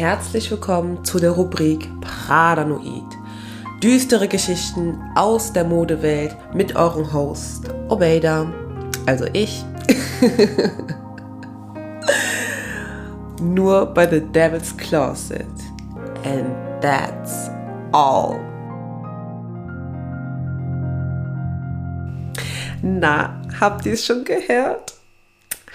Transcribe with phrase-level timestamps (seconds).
[0.00, 3.04] herzlich willkommen zu der Rubrik Pradanoid.
[3.82, 8.50] Düstere Geschichten aus der Modewelt mit eurem Host Obeida,
[9.04, 9.62] also ich.
[13.42, 15.44] Nur bei The Devil's Closet.
[16.24, 16.48] And
[16.80, 17.50] that's
[17.92, 18.40] all.
[22.80, 24.94] Na, habt ihr es schon gehört?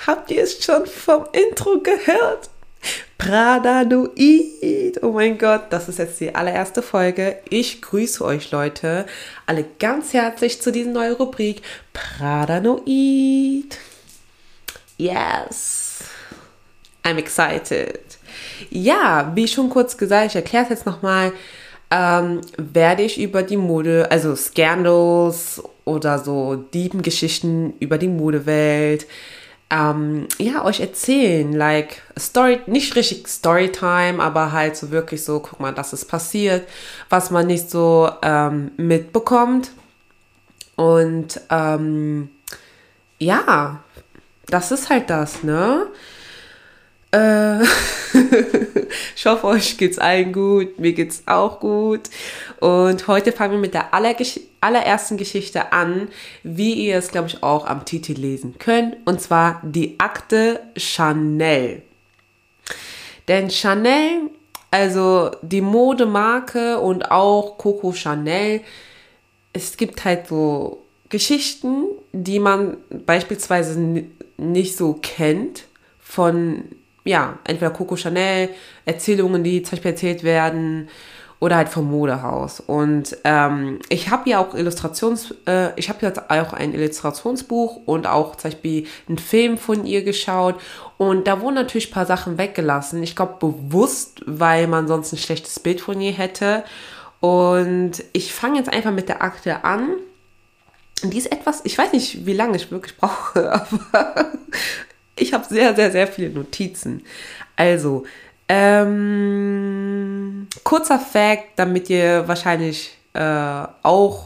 [0.07, 2.49] Habt ihr es schon vom Intro gehört?
[3.25, 5.01] Pradanoid.
[5.01, 7.37] Oh mein Gott, das ist jetzt die allererste Folge.
[7.49, 9.07] Ich grüße euch Leute
[9.47, 13.79] alle ganz herzlich zu dieser neuen Rubrik Pradanoid.
[14.97, 16.03] Yes.
[17.03, 17.99] I'm excited.
[18.69, 21.33] Ja, wie schon kurz gesagt, ich erkläre es jetzt nochmal,
[21.89, 29.07] ähm, werde ich über die Mode, also Scandals oder so Diebengeschichten über die Modewelt,
[29.69, 31.51] ähm, ja, euch erzählen.
[31.53, 36.67] Like, Story, nicht richtig Storytime, aber halt so wirklich so, guck mal, das ist passiert,
[37.09, 39.71] was man nicht so ähm, mitbekommt.
[40.75, 42.29] Und ähm,
[43.17, 43.79] ja,
[44.47, 45.87] das ist halt das, ne?
[47.15, 47.63] Äh,
[49.15, 50.79] ich hoffe, euch geht's allen gut.
[50.79, 52.09] Mir geht's auch gut.
[52.59, 56.09] Und heute fangen wir mit der allerersten Geschichte an,
[56.43, 58.97] wie ihr es, glaube ich, auch am Titel lesen könnt.
[59.05, 61.83] Und zwar die Akte Chanel.
[63.29, 64.29] Denn Chanel,
[64.69, 68.61] also die Modemarke und auch Coco Chanel,
[69.53, 74.03] es gibt halt so Geschichten, die man beispielsweise
[74.37, 75.63] nicht so kennt
[76.01, 76.65] von
[77.05, 78.49] ja, entweder Coco Chanel,
[78.83, 80.89] Erzählungen, die zum Beispiel erzählt werden,
[81.39, 82.59] oder halt vom Modehaus.
[82.59, 88.07] Und ähm, ich habe ja auch Illustrations, äh, ich habe jetzt auch ein Illustrationsbuch und
[88.07, 90.55] auch zum Beispiel einen Film von ihr geschaut.
[90.97, 93.03] Und da wurden natürlich ein paar Sachen weggelassen.
[93.03, 96.63] Ich glaube bewusst, weil man sonst ein schlechtes Bild von ihr hätte.
[97.19, 99.89] Und ich fange jetzt einfach mit der Akte an.
[101.03, 104.31] Die ist etwas, ich weiß nicht, wie lange ich wirklich brauche, aber
[105.17, 107.03] ich habe sehr, sehr, sehr viele Notizen.
[107.55, 108.05] Also,
[108.47, 114.25] ähm, kurzer Fact, damit ihr wahrscheinlich äh, auch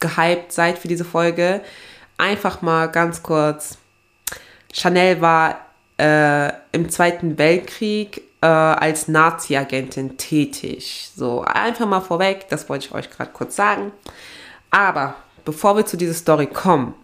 [0.00, 1.60] gehypt seid für diese Folge.
[2.18, 3.78] Einfach mal ganz kurz.
[4.72, 5.60] Chanel war
[5.98, 11.10] äh, im Zweiten Weltkrieg äh, als Nazi-Agentin tätig.
[11.14, 13.92] So, einfach mal vorweg, das wollte ich euch gerade kurz sagen.
[14.70, 15.14] Aber
[15.44, 16.94] bevor wir zu dieser Story kommen,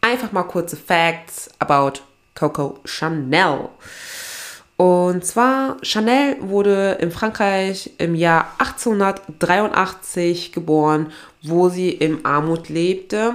[0.00, 2.00] einfach mal kurze Facts about
[2.42, 3.68] Coco Chanel.
[4.76, 11.12] Und zwar, Chanel wurde in Frankreich im Jahr 1883 geboren,
[11.44, 13.34] wo sie in Armut lebte.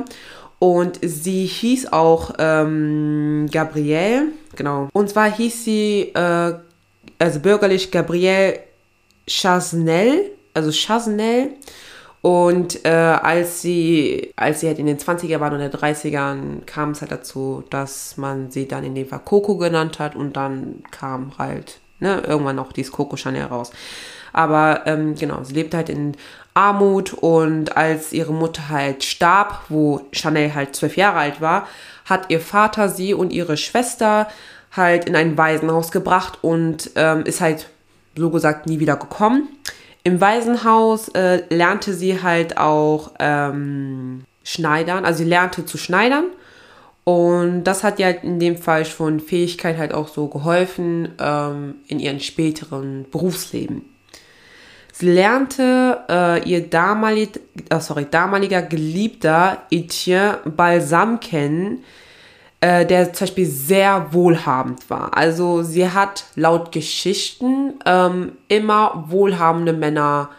[0.60, 4.90] Und sie hieß auch ähm, Gabrielle, genau.
[4.92, 6.54] Und zwar hieß sie, äh,
[7.18, 8.60] also bürgerlich Gabrielle
[9.26, 11.52] Chasnel, also Chasnel.
[12.22, 16.66] Und äh, als sie, als sie halt in den 20er waren und in den 30ern,
[16.66, 20.36] kam es halt dazu, dass man sie dann in dem Fall Coco genannt hat und
[20.36, 23.72] dann kam halt ne, irgendwann auch dieses Coco Chanel raus.
[24.34, 26.16] Aber ähm, genau, sie lebte halt in
[26.54, 31.68] Armut und als ihre Mutter halt starb, wo Chanel halt zwölf Jahre alt war,
[32.06, 34.28] hat ihr Vater sie und ihre Schwester
[34.72, 37.70] halt in ein Waisenhaus gebracht und ähm, ist halt
[38.16, 39.48] so gesagt nie wieder gekommen.
[40.08, 46.28] Im Waisenhaus äh, lernte sie halt auch ähm, Schneidern, also sie lernte zu schneidern.
[47.04, 51.76] Und das hat ihr halt in dem Fall schon Fähigkeit halt auch so geholfen ähm,
[51.90, 53.82] in ihrem späteren Berufsleben.
[54.94, 61.84] Sie lernte äh, ihr damalig, oh sorry, damaliger Geliebter Etienne Balsam kennen,
[62.62, 65.16] äh, der zum Beispiel sehr wohlhabend war.
[65.16, 70.30] Also sie hat laut Geschichten ähm, immer wohlhabende Männer,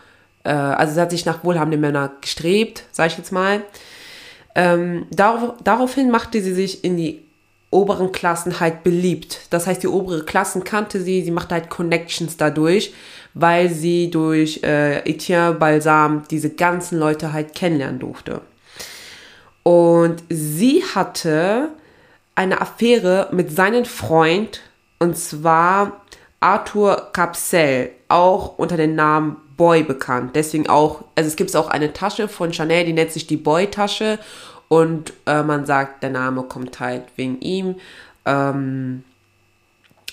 [0.44, 3.62] äh, also sie hat sich nach wohlhabenden Männern gestrebt, sage ich jetzt mal.
[4.54, 7.22] Ähm, darauf, daraufhin machte sie sich in die
[7.70, 9.42] oberen Klassen halt beliebt.
[9.50, 12.94] Das heißt, die obere Klassen kannte sie, sie machte halt Connections dadurch,
[13.34, 18.40] weil sie durch äh, Etienne Balsam diese ganzen Leute halt kennenlernen durfte.
[19.62, 21.68] Und sie hatte
[22.38, 24.60] eine Affäre mit seinem Freund
[25.00, 26.02] und zwar
[26.38, 30.36] Arthur Capsel, auch unter dem Namen Boy bekannt.
[30.36, 34.20] Deswegen auch, also es gibt auch eine Tasche von Chanel, die nennt sich die Boy-Tasche
[34.68, 37.74] und äh, man sagt, der Name kommt halt wegen ihm.
[38.24, 39.02] Ähm,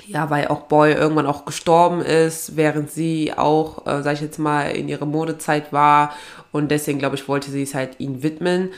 [0.07, 4.39] ja, weil auch Boy irgendwann auch gestorben ist, während sie auch, äh, sag ich jetzt
[4.39, 6.11] mal, in ihrer Modezeit war
[6.51, 8.71] und deswegen, glaube ich, wollte sie es halt ihm widmen.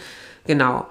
[0.45, 0.85] Genau.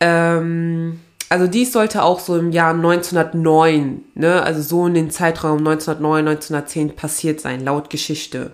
[0.00, 1.00] Ähm,
[1.34, 6.28] Also dies sollte auch so im Jahr 1909, ne, also so in den Zeitraum 1909,
[6.28, 8.52] 1910 passiert sein, laut Geschichte.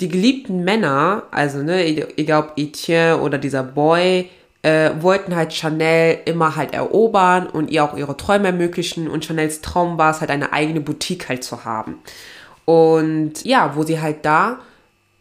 [0.00, 1.84] Die geliebten Männer, also ne,
[2.16, 4.30] egal ob Etienne oder dieser Boy,
[4.62, 9.06] äh, wollten halt Chanel immer halt erobern und ihr auch ihre Träume ermöglichen.
[9.06, 11.98] Und Chanels Traum war es halt eine eigene Boutique halt zu haben.
[12.64, 14.60] Und ja, wo sie halt da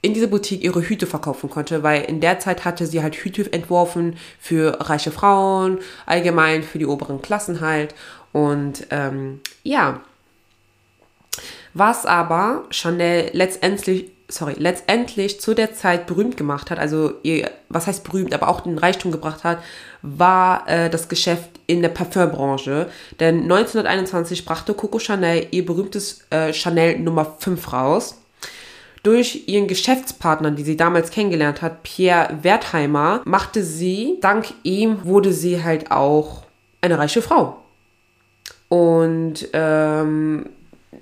[0.04, 3.52] in dieser Boutique ihre Hüte verkaufen konnte, weil in der Zeit hatte sie halt Hüte
[3.52, 7.96] entworfen für reiche Frauen, allgemein für die oberen Klassen halt.
[8.34, 10.02] Und ähm, ja,
[11.74, 17.88] was aber Chanel letztendlich sorry, letztendlich zu der Zeit berühmt gemacht hat, also ihr, was
[17.88, 19.60] heißt berühmt, aber auch den Reichtum gebracht hat,
[20.02, 22.90] war äh, das Geschäft in der Parfümbranche.
[23.20, 28.23] Denn 1921 brachte Coco Chanel ihr berühmtes äh, Chanel Nummer 5 raus.
[29.04, 35.34] Durch ihren Geschäftspartner, die sie damals kennengelernt hat, Pierre Wertheimer, machte sie, dank ihm wurde
[35.34, 36.44] sie halt auch
[36.82, 37.58] eine reiche Frau.
[38.70, 40.46] Und ähm,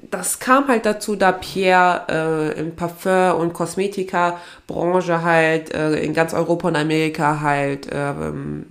[0.09, 6.33] das kam halt dazu, da Pierre äh, im Parfum- und Kosmetika-Branche halt äh, in ganz
[6.33, 8.13] Europa und Amerika halt äh,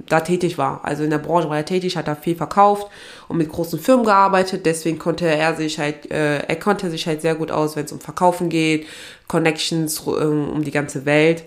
[0.09, 0.81] da tätig war.
[0.85, 2.91] Also in der Branche war er tätig, hat da viel verkauft
[3.29, 4.67] und mit großen Firmen gearbeitet.
[4.67, 7.93] Deswegen konnte er sich halt, äh, er konnte sich halt sehr gut aus, wenn es
[7.93, 8.87] um Verkaufen geht,
[9.31, 11.45] Connections äh, um die ganze Welt.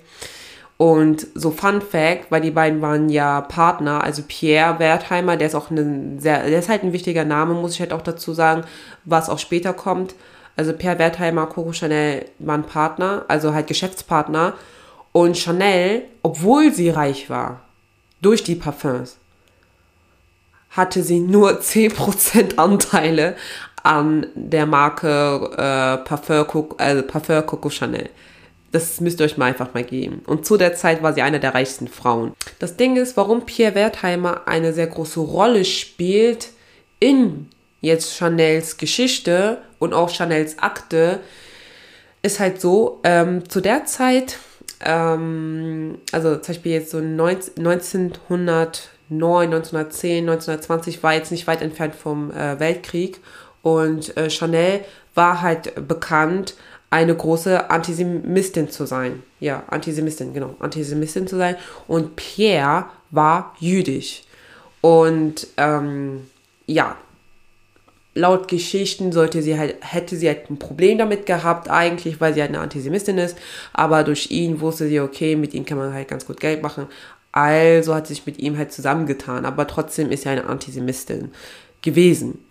[0.77, 5.55] Und so Fun Fact, weil die beiden waren ja Partner, also Pierre Wertheimer, der ist
[5.55, 8.63] auch ein sehr, der ist halt ein wichtiger Name, muss ich halt auch dazu sagen,
[9.05, 10.15] was auch später kommt.
[10.55, 14.53] Also Pierre Wertheimer, Coco Chanel waren Partner, also halt Geschäftspartner.
[15.11, 17.61] Und Chanel, obwohl sie reich war,
[18.21, 19.17] durch die Parfums,
[20.71, 23.35] hatte sie nur 10% Anteile
[23.83, 28.09] an der Marke äh, Parfum, also Parfum Coco Chanel.
[28.71, 30.23] Das müsst ihr euch mal einfach mal geben.
[30.25, 32.33] Und zu der Zeit war sie eine der reichsten Frauen.
[32.57, 36.49] Das Ding ist, warum Pierre Wertheimer eine sehr große Rolle spielt
[36.99, 37.49] in
[37.81, 41.19] jetzt Chanels Geschichte und auch Chanels Akte,
[42.23, 44.37] ist halt so, ähm, zu der Zeit,
[44.79, 48.71] ähm, also zum Beispiel jetzt so 1909,
[49.09, 53.19] 1910, 1920 war jetzt nicht weit entfernt vom äh, Weltkrieg
[53.63, 54.81] und äh, Chanel
[55.15, 56.55] war halt bekannt
[56.91, 59.23] eine große Antisemitin zu sein.
[59.39, 61.55] Ja, Antisemitin, genau, Antisemitin zu sein.
[61.87, 64.23] Und Pierre war jüdisch.
[64.81, 66.27] Und ähm,
[66.67, 66.97] ja,
[68.13, 72.41] laut Geschichten sollte sie halt, hätte sie halt ein Problem damit gehabt, eigentlich, weil sie
[72.41, 73.37] halt eine Antisemitin ist.
[73.71, 76.87] Aber durch ihn wusste sie, okay, mit ihm kann man halt ganz gut Geld machen.
[77.31, 79.45] Also hat sie sich mit ihm halt zusammengetan.
[79.45, 81.31] Aber trotzdem ist sie eine Antisemitin
[81.81, 82.45] gewesen.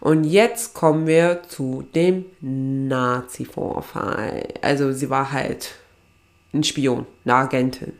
[0.00, 4.48] Und jetzt kommen wir zu dem Nazi-Vorfall.
[4.62, 5.72] Also sie war halt
[6.54, 7.92] ein Spion, eine Agentin.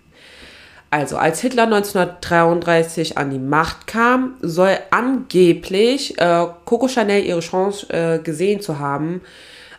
[0.90, 7.86] Also als Hitler 1933 an die Macht kam, soll angeblich äh, Coco Chanel ihre Chance
[7.90, 9.20] äh, gesehen zu haben,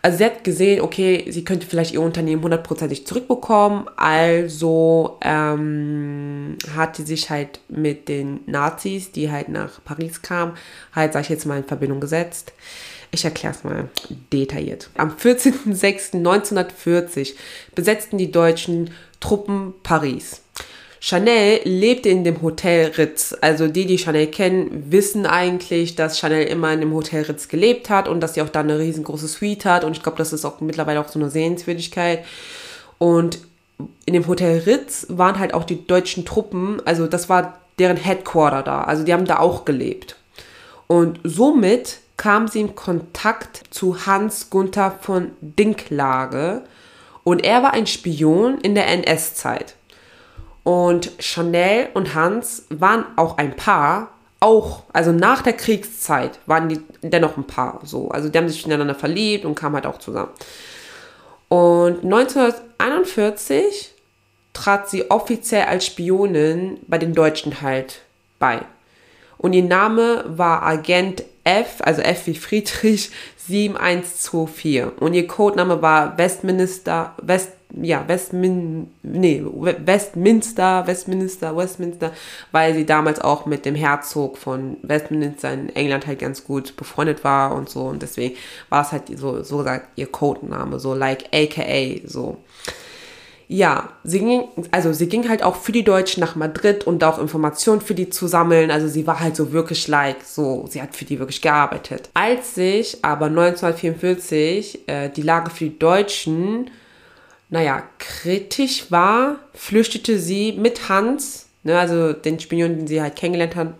[0.01, 3.87] also sie hat gesehen, okay, sie könnte vielleicht ihr Unternehmen hundertprozentig zurückbekommen.
[3.97, 10.53] Also ähm, hat sie sich halt mit den Nazis, die halt nach Paris kamen,
[10.95, 12.53] halt, sag ich jetzt mal, in Verbindung gesetzt.
[13.11, 13.89] Ich erkläre es mal
[14.31, 14.89] detailliert.
[14.95, 17.35] Am 14.06.1940
[17.75, 18.89] besetzten die deutschen
[19.19, 20.41] Truppen Paris.
[21.03, 23.35] Chanel lebte in dem Hotel Ritz.
[23.41, 27.89] Also die, die Chanel kennen, wissen eigentlich, dass Chanel immer in dem Hotel Ritz gelebt
[27.89, 29.83] hat und dass sie auch da eine riesengroße Suite hat.
[29.83, 32.23] Und ich glaube, das ist auch mittlerweile auch so eine Sehenswürdigkeit.
[32.99, 33.39] Und
[34.05, 38.61] in dem Hotel Ritz waren halt auch die deutschen Truppen, also das war deren Headquarter
[38.61, 38.83] da.
[38.83, 40.17] Also die haben da auch gelebt.
[40.85, 46.61] Und somit kam sie in Kontakt zu Hans Gunther von Dinklage.
[47.23, 49.73] Und er war ein Spion in der NS-Zeit.
[50.63, 56.81] Und Chanel und Hans waren auch ein Paar, auch, also nach der Kriegszeit waren die
[57.01, 58.09] dennoch ein Paar, so.
[58.09, 60.31] Also die haben sich ineinander verliebt und kamen halt auch zusammen.
[61.47, 63.93] Und 1941
[64.53, 68.01] trat sie offiziell als Spionin bei den Deutschen halt
[68.39, 68.61] bei.
[69.37, 73.09] Und ihr Name war Agent F, also F wie Friedrich
[73.47, 74.99] 7124.
[74.99, 82.11] Und ihr Codename war Westminster, West, ja, Westmin, nee, Westminster, Westminster, Westminster,
[82.51, 87.23] weil sie damals auch mit dem Herzog von Westminster in England halt ganz gut befreundet
[87.23, 87.83] war und so.
[87.83, 88.35] Und deswegen
[88.69, 92.37] war es halt so, so gesagt ihr Codename, so like AKA, so.
[93.47, 97.19] Ja, sie ging, also sie ging halt auch für die Deutschen nach Madrid und auch
[97.19, 98.71] Informationen für die zu sammeln.
[98.71, 102.09] Also sie war halt so wirklich like, so, sie hat für die wirklich gearbeitet.
[102.13, 106.69] Als sich aber 1944 äh, die Lage für die Deutschen
[107.51, 113.55] naja, kritisch war, flüchtete sie mit Hans, ne, also den Spion, den sie halt kennengelernt
[113.55, 113.73] hat,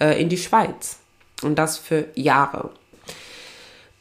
[0.00, 0.98] äh, in die Schweiz.
[1.42, 2.70] Und das für Jahre.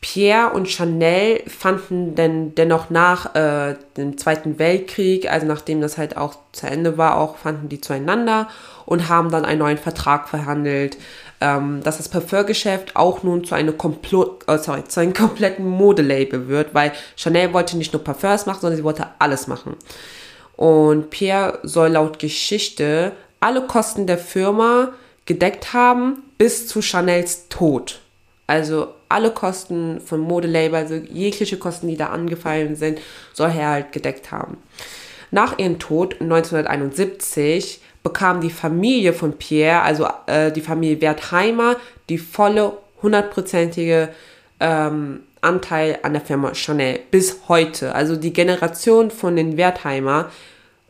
[0.01, 6.17] Pierre und Chanel fanden denn dennoch nach äh, dem Zweiten Weltkrieg, also nachdem das halt
[6.17, 8.49] auch zu Ende war, auch fanden die zueinander
[8.93, 10.97] und haben dann einen neuen Vertrag verhandelt,
[11.41, 16.47] ähm, dass das Parfumgeschäft auch nun zu, einem, Komplo äh, sorry, zu einem kompletten Modelabel
[16.47, 19.75] wird, weil Chanel wollte nicht nur Parfums machen, sondern sie wollte alles machen.
[20.55, 24.89] Und Pierre soll laut Geschichte alle Kosten der Firma
[25.25, 27.99] gedeckt haben bis zu Chanels Tod.
[28.45, 33.01] Also alle Kosten von Modelabel, also jegliche Kosten, die da angefallen sind,
[33.33, 34.57] soll er halt gedeckt haben.
[35.31, 41.77] Nach ihrem Tod 1971 bekam die Familie von Pierre, also äh, die Familie Wertheimer,
[42.09, 44.09] die volle hundertprozentige
[44.59, 47.95] ähm, Anteil an der Firma Chanel bis heute.
[47.95, 50.29] Also die Generation von den Wertheimer,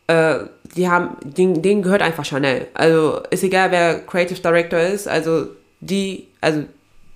[0.06, 0.40] äh,
[0.76, 2.66] die haben, denen, denen gehört einfach Chanel.
[2.74, 5.46] Also ist egal, wer Creative Director ist, also
[5.80, 6.64] die, also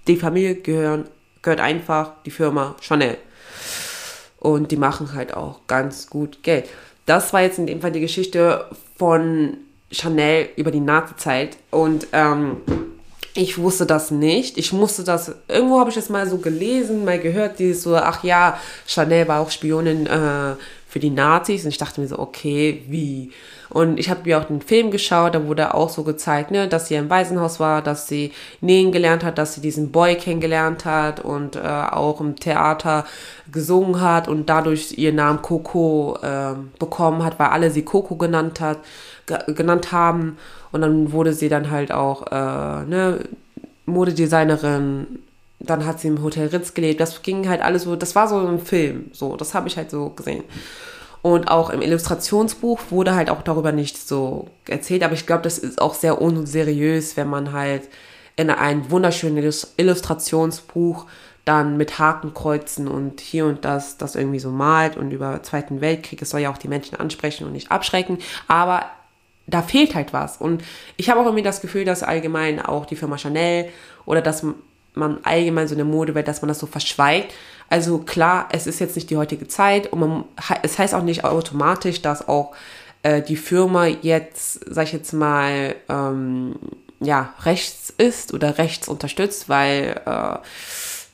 [0.07, 1.09] die Familie gehören,
[1.43, 3.17] gehört einfach die Firma Chanel.
[4.39, 6.69] Und die machen halt auch ganz gut Geld.
[7.07, 9.57] Das war jetzt in dem Fall die Geschichte von
[9.91, 11.57] Chanel über die Nazi-Zeit.
[11.71, 12.59] Und ähm,
[13.35, 14.59] ich wusste das nicht.
[14.59, 18.25] Ich musste das, irgendwo habe ich das mal so gelesen, mal gehört, dieses so, ach
[18.25, 20.55] ja, Chanel war auch Spionin äh,
[20.89, 21.65] für die Nazis.
[21.65, 23.31] Und ich dachte mir so, okay, wie?
[23.69, 26.89] Und ich habe mir auch den Film geschaut, da wurde auch so gezeigt, ne, dass
[26.89, 31.21] sie im Waisenhaus war, dass sie nähen gelernt hat, dass sie diesen Boy kennengelernt hat
[31.21, 33.05] und äh, auch im Theater
[33.53, 38.61] gesungen hat und dadurch ihren Namen Coco äh, bekommen hat, weil alle sie Coco genannt
[38.61, 38.79] hat,
[39.47, 40.39] genannt haben.
[40.73, 43.21] Und dann wurde sie dann halt auch äh, ne,
[43.85, 45.19] Modedesignerin.
[45.61, 47.01] Dann hat sie im Hotel Ritz gelebt.
[47.01, 49.11] Das ging halt alles so, das war so ein Film.
[49.13, 50.45] So, das habe ich halt so gesehen.
[51.23, 55.59] Und auch im Illustrationsbuch wurde halt auch darüber nicht so erzählt, aber ich glaube, das
[55.59, 57.89] ist auch sehr unseriös, wenn man halt
[58.37, 61.07] in ein wunderschönes Illustrationsbuch
[61.45, 66.23] dann mit Hakenkreuzen und hier und das, das irgendwie so malt und über Zweiten Weltkrieg,
[66.23, 68.85] es soll ja auch die Menschen ansprechen und nicht abschrecken, aber
[69.47, 70.37] da fehlt halt was.
[70.37, 70.63] Und
[70.99, 73.71] ich habe auch irgendwie das Gefühl, dass allgemein auch die Firma Chanel
[74.05, 74.45] oder dass
[74.95, 77.33] man allgemein so eine Modewelt, dass man das so verschweigt.
[77.71, 80.25] Also klar, es ist jetzt nicht die heutige Zeit und man,
[80.63, 82.55] es heißt auch nicht automatisch, dass auch
[83.03, 86.57] äh, die Firma jetzt, sag ich jetzt mal, ähm,
[87.01, 90.39] ja, rechts ist oder rechts unterstützt, weil äh,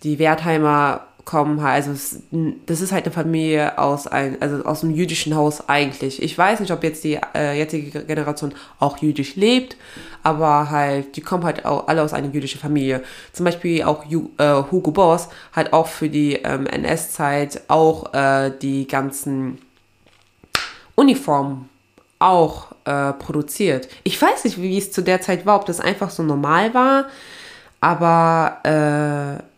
[0.03, 2.19] die Wertheimer kommen halt, also
[2.67, 6.23] das ist halt eine Familie aus ein, also aus einem jüdischen Haus eigentlich.
[6.23, 9.77] Ich weiß nicht, ob jetzt die äh, jetzige Generation auch jüdisch lebt,
[10.23, 13.03] aber halt, die kommen halt auch alle aus einer jüdischen Familie.
[13.33, 18.51] Zum Beispiel auch Ju, äh, Hugo Boss hat auch für die ähm, NS-Zeit auch äh,
[18.61, 19.59] die ganzen
[20.95, 21.69] Uniformen
[22.19, 23.89] auch äh, produziert.
[24.03, 27.07] Ich weiß nicht, wie es zu der Zeit war, ob das einfach so normal war,
[27.81, 29.54] aber äh,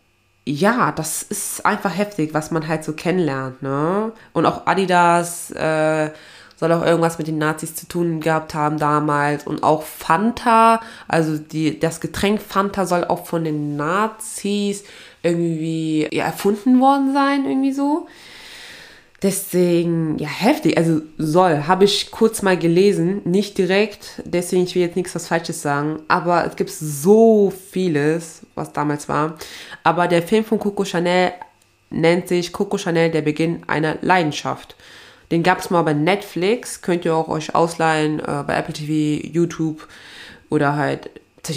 [0.47, 4.13] ja, das ist einfach heftig, was man halt so kennenlernt, ne?
[4.33, 6.11] Und auch Adidas äh,
[6.55, 9.45] soll auch irgendwas mit den Nazis zu tun gehabt haben damals.
[9.45, 14.83] Und auch Fanta, also die, das Getränk Fanta soll auch von den Nazis
[15.21, 18.07] irgendwie ja, erfunden worden sein, irgendwie so.
[19.23, 20.77] Deswegen, ja, heftig.
[20.77, 25.27] Also soll, habe ich kurz mal gelesen, nicht direkt, deswegen ich will jetzt nichts was
[25.27, 29.37] Falsches sagen, aber es gibt so vieles, was damals war.
[29.83, 31.31] Aber der Film von Coco Chanel
[31.89, 34.75] nennt sich Coco Chanel, der Beginn einer Leidenschaft.
[35.31, 39.25] Den gab es mal bei Netflix, könnt ihr auch euch ausleihen, äh, bei Apple TV,
[39.27, 39.87] YouTube
[40.49, 41.09] oder halt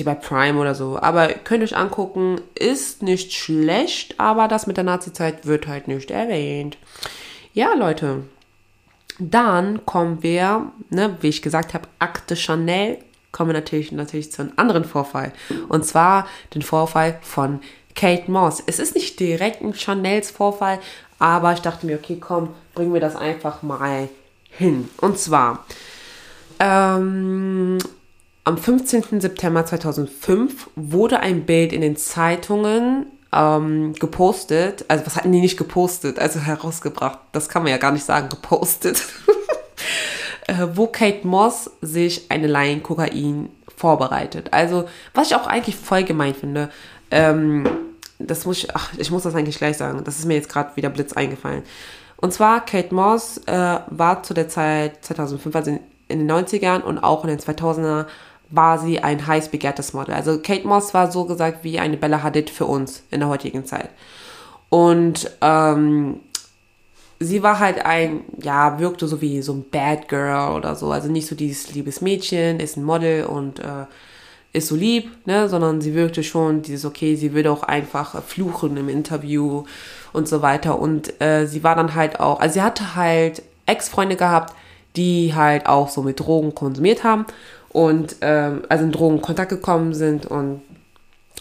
[0.04, 0.98] bei Prime oder so.
[1.00, 6.12] Aber könnt euch angucken, ist nicht schlecht, aber das mit der Nazi-Zeit wird halt nicht
[6.12, 6.78] erwähnt.
[7.52, 8.22] Ja, Leute.
[9.18, 12.98] Dann kommen wir, ne, wie ich gesagt habe, Akte Chanel,
[13.32, 15.32] kommen wir natürlich, natürlich zu einem anderen Vorfall.
[15.68, 17.60] Und zwar den Vorfall von
[17.94, 18.62] Kate Moss.
[18.66, 20.78] Es ist nicht direkt ein Chanels Vorfall,
[21.18, 24.08] aber ich dachte mir, okay, komm, bringen wir das einfach mal
[24.48, 24.88] hin.
[25.00, 25.66] Und zwar,
[26.60, 27.78] ähm,
[28.44, 29.20] am 15.
[29.20, 35.56] September 2005 wurde ein Bild in den Zeitungen ähm, gepostet, also was hatten die nicht
[35.56, 39.02] gepostet, also herausgebracht, das kann man ja gar nicht sagen, gepostet,
[40.48, 44.52] äh, wo Kate Moss sich eine Line Kokain vorbereitet.
[44.52, 46.70] Also, was ich auch eigentlich voll gemein finde,
[47.10, 47.68] ähm,
[48.18, 50.76] das muss ich, ach, ich muss das eigentlich gleich sagen, das ist mir jetzt gerade
[50.76, 51.62] wieder Blitz eingefallen.
[52.16, 56.82] Und zwar, Kate Moss äh, war zu der Zeit 2005, also in, in den 90ern
[56.82, 58.06] und auch in den 2000er
[58.50, 60.14] war sie ein heiß begehrtes Model.
[60.14, 63.64] Also Kate Moss war so gesagt wie eine Bella Hadid für uns in der heutigen
[63.64, 63.90] Zeit.
[64.68, 66.20] Und ähm,
[67.20, 70.90] sie war halt ein, ja, wirkte so wie so ein Bad Girl oder so.
[70.90, 73.86] Also nicht so dieses liebes Mädchen, ist ein Model und äh,
[74.52, 78.76] ist so lieb, ne, sondern sie wirkte schon dieses, okay, sie würde auch einfach fluchen
[78.76, 79.64] im Interview
[80.12, 80.80] und so weiter.
[80.80, 84.54] Und äh, sie war dann halt auch, also sie hatte halt Ex-Freunde gehabt,
[84.96, 87.26] die halt auch so mit Drogen konsumiert haben
[87.72, 90.62] und ähm, also in Drogen in Kontakt gekommen sind und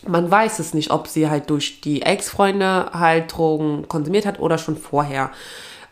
[0.07, 4.57] man weiß es nicht, ob sie halt durch die Ex-Freunde halt Drogen konsumiert hat oder
[4.57, 5.31] schon vorher.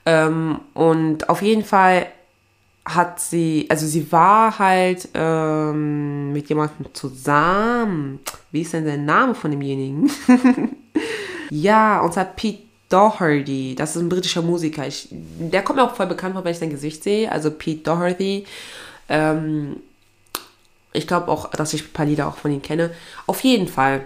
[0.06, 2.08] Ähm, und auf jeden Fall
[2.86, 8.20] hat sie, also sie war halt ähm, mit jemandem zusammen.
[8.51, 10.10] Wie ist denn der Name von demjenigen?
[11.50, 13.75] ja, und zwar Pete Doherty.
[13.75, 14.88] Das ist ein britischer Musiker.
[14.88, 17.29] Ich, der kommt mir auch voll bekannt vor, wenn ich sein Gesicht sehe.
[17.29, 18.46] Also Pete Doherty.
[19.10, 19.77] Ähm,
[20.94, 22.91] ich glaube auch, dass ich ein paar Lieder auch von ihm kenne.
[23.25, 24.06] Auf jeden Fall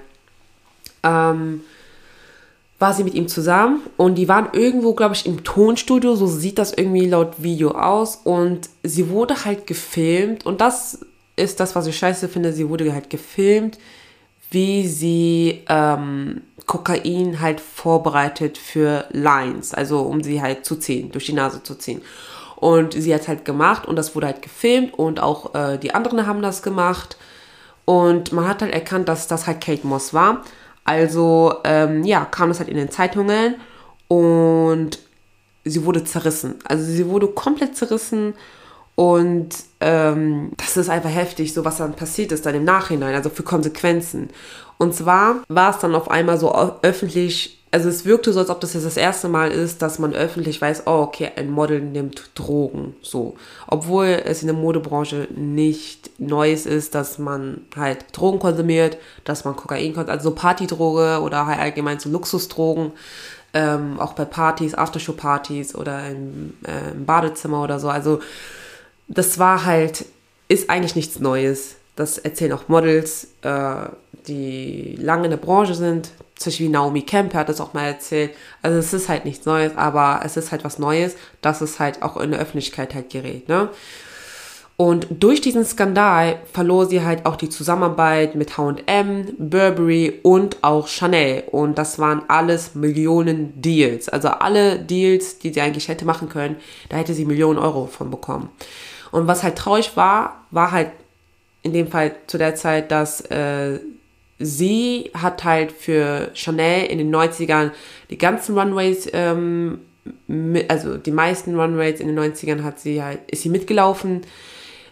[1.03, 1.61] ähm,
[2.81, 6.15] war sie mit ihm zusammen und die waren irgendwo, glaube ich, im Tonstudio.
[6.15, 8.15] So sieht das irgendwie laut Video aus.
[8.23, 10.47] Und sie wurde halt gefilmt.
[10.47, 10.99] Und das
[11.35, 12.51] ist das, was ich scheiße finde.
[12.53, 13.77] Sie wurde halt gefilmt,
[14.49, 19.75] wie sie ähm, Kokain halt vorbereitet für Lines.
[19.75, 22.01] Also um sie halt zu ziehen, durch die Nase zu ziehen.
[22.61, 26.27] Und sie hat halt gemacht und das wurde halt gefilmt und auch äh, die anderen
[26.27, 27.17] haben das gemacht.
[27.85, 30.43] Und man hat halt erkannt, dass das halt Kate Moss war.
[30.85, 33.55] Also, ähm, ja, kam es halt in den Zeitungen
[34.07, 34.99] und
[35.65, 36.55] sie wurde zerrissen.
[36.63, 38.35] Also sie wurde komplett zerrissen
[38.95, 39.49] und
[39.79, 43.43] ähm, das ist einfach heftig, so was dann passiert ist dann im Nachhinein, also für
[43.43, 44.29] Konsequenzen.
[44.77, 46.53] Und zwar war es dann auf einmal so
[46.83, 50.13] öffentlich also es wirkte so, als ob das jetzt das erste Mal ist, dass man
[50.13, 53.35] öffentlich weiß, oh, okay, ein Model nimmt Drogen, so.
[53.65, 59.55] Obwohl es in der Modebranche nicht Neues ist, dass man halt Drogen konsumiert, dass man
[59.55, 62.91] Kokain konsumiert, also so Partydroge oder halt allgemein so Luxusdrogen,
[63.53, 67.87] ähm, auch bei Partys, Aftershow-Partys oder im, äh, im Badezimmer oder so.
[67.87, 68.19] Also
[69.07, 70.05] das war halt,
[70.49, 71.75] ist eigentlich nichts Neues.
[71.95, 73.89] Das erzählen auch Models, äh,
[74.27, 76.11] die lange in der Branche sind,
[76.41, 78.31] zum Beispiel Naomi Campbell hat das auch mal erzählt.
[78.61, 82.01] Also es ist halt nichts Neues, aber es ist halt was Neues, dass es halt
[82.03, 83.69] auch in der Öffentlichkeit halt gerät, ne?
[84.81, 90.87] Und durch diesen Skandal verlor sie halt auch die Zusammenarbeit mit H&M, Burberry und auch
[90.87, 91.43] Chanel.
[91.51, 94.09] Und das waren alles Millionen Deals.
[94.09, 96.55] Also alle Deals, die sie eigentlich hätte machen können,
[96.89, 98.49] da hätte sie Millionen Euro von bekommen.
[99.11, 100.89] Und was halt traurig war, war halt
[101.61, 103.79] in dem Fall zu der Zeit, dass äh,
[104.41, 107.71] sie hat halt für Chanel in den 90ern
[108.09, 109.79] die ganzen Runways, ähm,
[110.27, 114.21] mit, also die meisten Runways in den 90ern hat sie halt, ist sie mitgelaufen.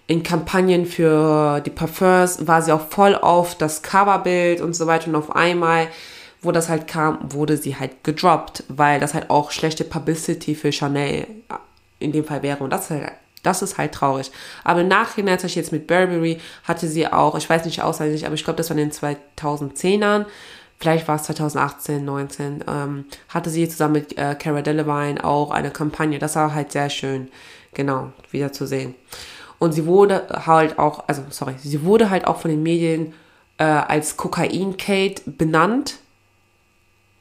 [0.07, 5.07] In Kampagnen für die Parfums war sie auch voll auf das Coverbild und so weiter
[5.07, 5.87] und auf einmal,
[6.41, 10.71] wo das halt kam, wurde sie halt gedroppt, weil das halt auch schlechte Publicity für
[10.71, 11.27] Chanel
[11.99, 13.11] in dem Fall wäre und das ist halt
[13.43, 14.31] das ist halt traurig.
[14.63, 18.25] Aber im Nachhinein, zum Beispiel jetzt mit Burberry, hatte sie auch, ich weiß nicht auswendig,
[18.25, 20.25] aber ich glaube, das war in den 2010ern,
[20.79, 25.71] vielleicht war es 2018, 19, ähm, hatte sie zusammen mit äh, Cara Delevingne auch eine
[25.71, 26.19] Kampagne.
[26.19, 27.29] Das war halt sehr schön,
[27.73, 28.95] genau, wieder zu sehen.
[29.59, 33.13] Und sie wurde halt auch, also sorry, sie wurde halt auch von den Medien
[33.57, 35.97] äh, als Kokain-Kate benannt.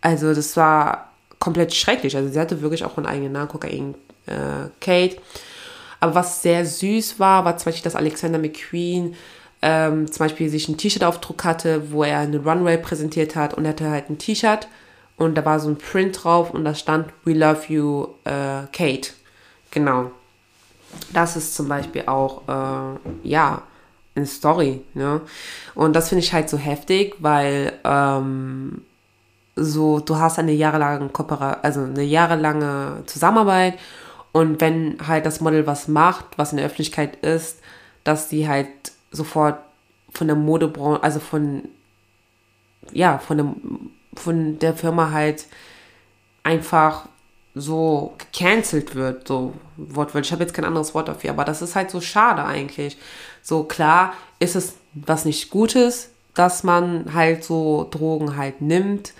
[0.01, 2.17] Also das war komplett schrecklich.
[2.17, 5.17] Also sie hatte wirklich auch einen eigenen Namen, Kokain-Kate.
[5.17, 5.21] Äh,
[6.01, 9.15] aber was sehr süß war, war zum Beispiel, dass Alexander McQueen
[9.63, 13.71] ähm, zum Beispiel sich ein T-Shirt-Aufdruck hatte, wo er eine Runway präsentiert hat und er
[13.71, 14.69] hatte halt ein T-Shirt
[15.17, 19.11] und da war so ein Print drauf und da stand We love you, äh, Kate.
[19.71, 20.13] Genau.
[21.13, 23.63] Das ist zum Beispiel auch, äh, ja,
[24.15, 25.21] eine Story, ne?
[25.75, 28.83] Und das finde ich halt so heftig, weil ähm,
[29.57, 33.75] so, du hast eine jahrelange Kooperation, also eine jahrelange Zusammenarbeit
[34.33, 37.61] und wenn halt das Model was macht, was in der Öffentlichkeit ist,
[38.05, 38.69] dass die halt
[39.11, 39.59] sofort
[40.13, 41.69] von der Modebranche, also von,
[42.93, 45.47] ja, von, dem, von der Firma halt
[46.43, 47.09] einfach
[47.55, 50.29] so gecancelt wird, so wortwörtlich.
[50.29, 52.97] Ich habe jetzt kein anderes Wort dafür, aber das ist halt so schade eigentlich.
[53.43, 59.13] So klar ist es was nicht Gutes, dass man halt so Drogen halt nimmt.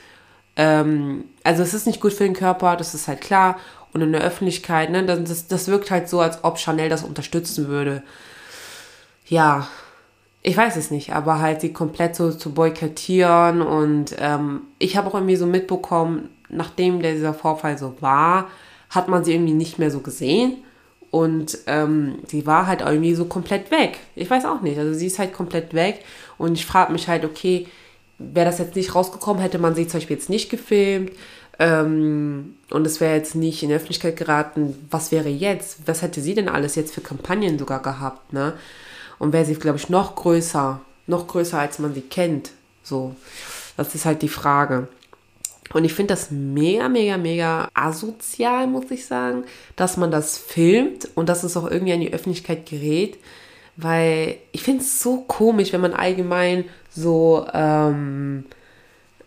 [0.57, 3.59] Ähm, also es ist nicht gut für den Körper, das ist halt klar
[3.93, 7.69] und in der Öffentlichkeit, ne, das, das wirkt halt so, als ob Chanel das unterstützen
[7.69, 8.03] würde.
[9.27, 9.69] Ja,
[10.43, 15.09] ich weiß es nicht, aber halt sie komplett so zu boykottieren und ähm, ich habe
[15.09, 18.49] auch irgendwie so mitbekommen, nachdem dieser Vorfall so war,
[18.91, 20.59] hat man sie irgendwie nicht mehr so gesehen
[21.11, 23.99] und ähm, sie war halt irgendwie so komplett weg.
[24.15, 26.05] Ich weiß auch nicht, also sie ist halt komplett weg
[26.39, 27.67] und ich frage mich halt, okay,
[28.19, 31.13] wäre das jetzt nicht rausgekommen, hätte man sie zum Beispiel jetzt nicht gefilmt,
[31.59, 35.87] ähm, und es wäre jetzt nicht in die Öffentlichkeit geraten, was wäre jetzt?
[35.87, 38.55] Was hätte sie denn alles jetzt für Kampagnen sogar gehabt, ne?
[39.19, 42.53] Und wäre sie, glaube ich, noch größer, noch größer, als man sie kennt.
[42.85, 43.17] So,
[43.77, 44.89] das ist halt die Frage.
[45.73, 49.45] Und ich finde das mega, mega, mega asozial, muss ich sagen,
[49.77, 53.19] dass man das filmt und dass es auch irgendwie an die Öffentlichkeit gerät.
[53.77, 58.45] Weil ich finde es so komisch, wenn man allgemein so ähm,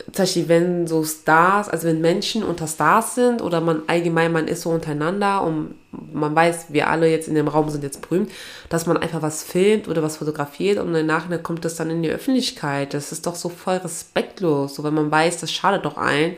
[0.06, 4.48] zum Beispiel, wenn so Stars, also wenn Menschen unter Stars sind oder man allgemein, man
[4.48, 5.76] ist so untereinander und
[6.14, 8.32] man weiß, wir alle jetzt in dem Raum sind jetzt berühmt,
[8.70, 12.10] dass man einfach was filmt oder was fotografiert und Nachhinein kommt das dann in die
[12.10, 12.94] Öffentlichkeit.
[12.94, 16.36] Das ist doch so voll respektlos, so wenn man weiß, das schadet doch allen.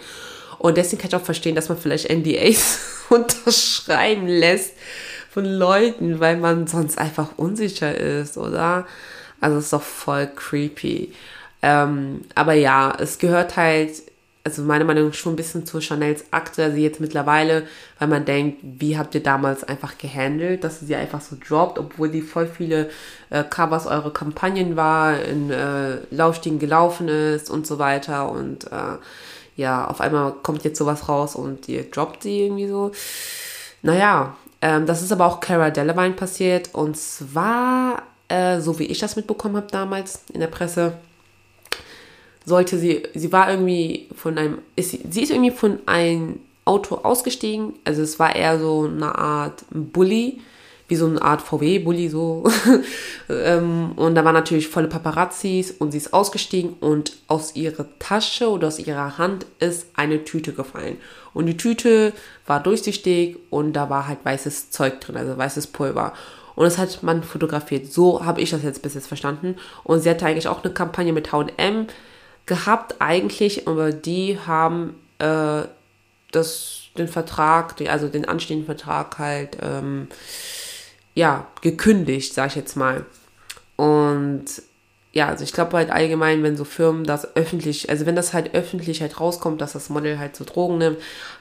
[0.59, 4.73] Und deswegen kann ich auch verstehen, dass man vielleicht NDAs unterschreiben lässt
[5.29, 8.85] von Leuten, weil man sonst einfach unsicher ist, oder?
[9.41, 11.11] Also es ist doch voll creepy.
[11.63, 14.03] Ähm, aber ja, es gehört halt,
[14.43, 17.65] also meiner Meinung nach schon ein bisschen zu Chanels Akte, also jetzt mittlerweile,
[17.99, 22.09] weil man denkt, wie habt ihr damals einfach gehandelt, dass sie einfach so droppt, obwohl
[22.09, 22.89] die voll viele
[23.29, 28.97] äh, Covers eure Kampagnen war, in äh, Laufstiegen gelaufen ist und so weiter und äh,
[29.55, 32.91] ja, auf einmal kommt jetzt sowas raus und ihr droppt sie irgendwie so.
[33.83, 38.99] Naja, ähm, das ist aber auch Cara Delevingne passiert und zwar, äh, so wie ich
[38.99, 40.93] das mitbekommen habe damals in der Presse,
[42.45, 47.73] sollte sie, sie war irgendwie von einem, ist sie, ist irgendwie von einem Auto ausgestiegen,
[47.83, 50.41] also es war eher so eine Art Bully,
[50.87, 52.43] wie so eine Art VW-Bully so.
[53.29, 58.49] Ähm, und da waren natürlich volle Paparazzis und sie ist ausgestiegen und aus ihrer Tasche
[58.49, 60.97] oder aus ihrer Hand ist eine Tüte gefallen.
[61.33, 62.11] Und die Tüte
[62.45, 66.13] war durchsichtig und da war halt weißes Zeug drin, also weißes Pulver.
[66.55, 67.91] Und das hat man fotografiert.
[67.91, 69.55] So habe ich das jetzt bis jetzt verstanden.
[69.85, 71.87] Und sie hatte eigentlich auch eine Kampagne mit H&M
[72.45, 75.63] gehabt eigentlich, aber die haben äh,
[76.31, 80.07] das, den Vertrag, also den anstehenden Vertrag halt, ähm,
[81.15, 83.05] ja, gekündigt, sag ich jetzt mal.
[83.75, 84.45] Und
[85.13, 88.55] ja, also ich glaube halt allgemein, wenn so Firmen das öffentlich, also wenn das halt
[88.55, 90.97] öffentlich halt rauskommt, dass das Model halt so Drogen nimmt,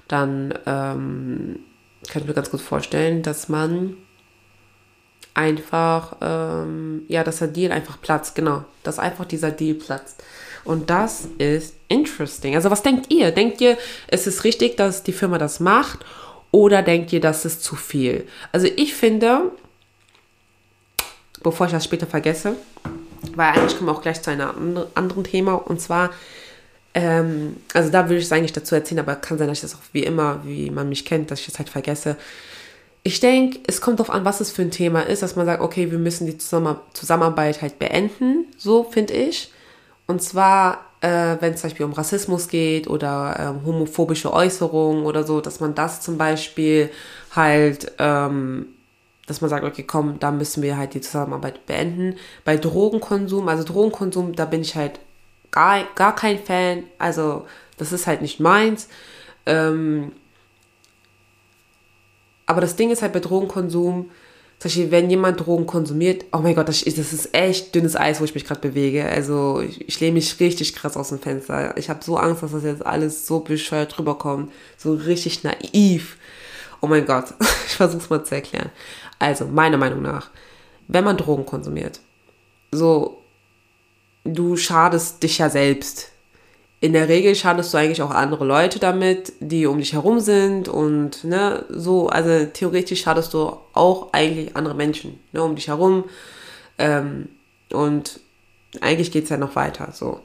[0.09, 1.61] dann ähm,
[2.09, 3.97] kann ich mir ganz gut vorstellen, dass man
[5.35, 10.23] einfach, ähm, ja, dass der Deal einfach platzt, genau, dass einfach dieser Deal platzt.
[10.65, 12.55] Und das ist interesting.
[12.55, 13.31] Also was denkt ihr?
[13.33, 13.77] Denkt ihr,
[14.09, 16.01] es ist richtig, dass die Firma das macht?
[16.51, 18.27] Oder denkt ihr, das ist zu viel?
[18.53, 19.51] Also ich finde,
[21.43, 22.57] bevor ich das später vergesse,
[23.35, 25.55] weil eigentlich kommen wir auch gleich zu einem anderen Thema.
[25.55, 26.11] Und zwar,
[26.95, 29.75] ähm, also da würde ich es eigentlich dazu erzählen, aber kann sein, dass ich das
[29.75, 32.17] auch wie immer, wie man mich kennt, dass ich das halt vergesse.
[33.03, 35.61] Ich denke, es kommt darauf an, was es für ein Thema ist, dass man sagt,
[35.61, 39.51] okay, wir müssen die Zusammenarbeit halt beenden, so finde ich.
[40.07, 45.25] Und zwar, äh, wenn es zum Beispiel um Rassismus geht oder ähm, homophobische Äußerungen oder
[45.25, 46.91] so, dass man das zum Beispiel
[47.35, 48.67] halt, ähm,
[49.27, 52.17] dass man sagt, okay, komm, da müssen wir halt die Zusammenarbeit beenden.
[52.45, 55.01] Bei Drogenkonsum, also Drogenkonsum, da bin ich halt
[55.51, 56.85] gar, gar kein Fan.
[56.99, 58.89] Also, das ist halt nicht meins.
[59.47, 60.13] Ähm,
[62.47, 64.11] aber das Ding ist halt bei Drogenkonsum,
[64.63, 68.21] zum Beispiel, wenn jemand Drogen konsumiert, oh mein Gott, das, das ist echt dünnes Eis,
[68.21, 69.05] wo ich mich gerade bewege.
[69.05, 71.77] Also ich, ich lehne mich richtig krass aus dem Fenster.
[71.77, 74.53] Ich habe so Angst, dass das jetzt alles so bescheuert rüberkommt.
[74.77, 76.17] So richtig naiv.
[76.81, 77.35] Oh mein Gott,
[77.67, 78.71] ich versuche es mal zu erklären.
[79.19, 80.31] Also, meiner Meinung nach,
[80.87, 81.99] wenn man Drogen konsumiert,
[82.71, 83.21] so,
[84.23, 86.13] du schadest dich ja selbst
[86.83, 90.69] in der Regel schadest du eigentlich auch andere Leute damit, die um dich herum sind
[90.69, 96.07] und ne, so, also theoretisch schadest du auch eigentlich andere Menschen ne, um dich herum.
[96.79, 97.29] Ähm,
[97.73, 98.19] und
[98.81, 100.23] eigentlich geht es ja noch weiter so.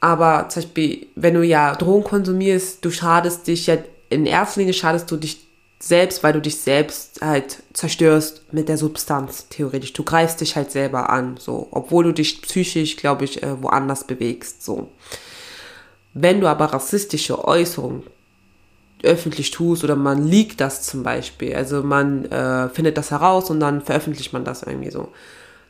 [0.00, 3.76] Aber zum Beispiel, wenn du ja Drogen konsumierst, du schadest dich ja,
[4.10, 5.46] in erster Linie schadest du dich
[5.84, 9.92] selbst, weil du dich selbst halt zerstörst mit der Substanz, theoretisch.
[9.92, 14.04] Du greifst dich halt selber an, so, obwohl du dich psychisch, glaube ich, äh, woanders
[14.04, 14.90] bewegst, so.
[16.14, 18.04] Wenn du aber rassistische Äußerungen
[19.02, 23.60] öffentlich tust oder man liegt das zum Beispiel, also man äh, findet das heraus und
[23.60, 25.12] dann veröffentlicht man das irgendwie so,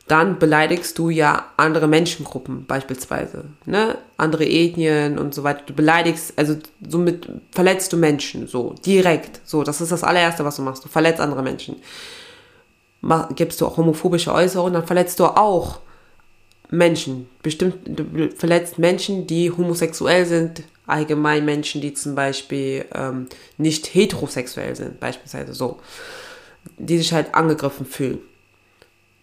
[0.07, 3.97] dann beleidigst du ja andere Menschengruppen beispielsweise, ne?
[4.17, 5.63] Andere Ethnien und so weiter.
[5.65, 6.55] Du beleidigst, also
[6.87, 9.41] somit verletzt du Menschen, so direkt.
[9.45, 10.85] So, das ist das allererste, was du machst.
[10.85, 11.77] Du verletzt andere Menschen.
[13.35, 15.79] Gibst du auch homophobische Äußerungen, dann verletzt du auch
[16.69, 17.27] Menschen.
[17.41, 24.75] Bestimmt, du verletzt Menschen, die homosexuell sind, allgemein Menschen, die zum Beispiel ähm, nicht heterosexuell
[24.75, 25.79] sind, beispielsweise so.
[26.77, 28.19] Die sich halt angegriffen fühlen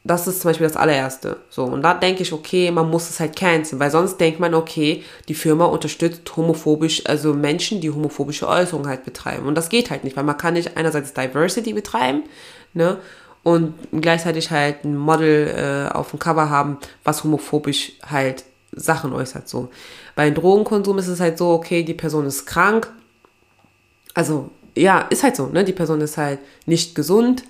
[0.04, 1.36] das ist zum Beispiel das allererste.
[1.48, 4.54] So, und da denke ich, okay, man muss es halt canceln, weil sonst denkt man,
[4.54, 9.46] okay, die Firma unterstützt homophobisch, also Menschen, die homophobische Äußerungen halt betreiben.
[9.46, 12.24] Und das geht halt nicht, weil man kann nicht einerseits Diversity betreiben,
[12.74, 12.98] ne,
[13.44, 19.48] und gleichzeitig halt ein Model äh, auf dem Cover haben, was homophobisch halt Sachen äußert.
[19.48, 19.68] So.
[20.14, 22.90] Bei Drogenkonsum ist es halt so, okay, die Person ist krank.
[24.14, 25.64] Also, ja, ist halt so, ne?
[25.64, 27.42] Die Person ist halt nicht gesund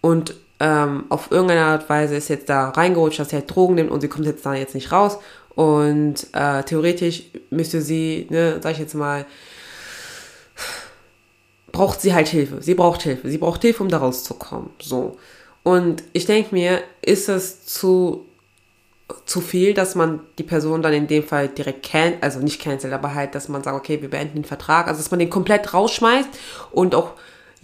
[0.00, 3.74] und ähm, auf irgendeine Art und Weise ist jetzt da reingerutscht, dass sie halt Drogen
[3.74, 5.18] nimmt und sie kommt jetzt da jetzt nicht raus.
[5.54, 9.26] Und äh, theoretisch müsste sie, ne, sag ich jetzt mal,
[11.72, 12.62] braucht sie halt Hilfe.
[12.62, 13.28] Sie braucht Hilfe.
[13.28, 14.70] Sie braucht Hilfe, um da rauszukommen.
[14.80, 15.16] So.
[15.62, 18.26] Und ich denke mir, ist es zu,
[19.26, 22.92] zu viel, dass man die Person dann in dem Fall direkt kennt, also nicht cancelt,
[22.92, 25.74] aber halt, dass man sagt, okay, wir beenden den Vertrag, also dass man den komplett
[25.74, 26.28] rausschmeißt
[26.70, 27.12] und auch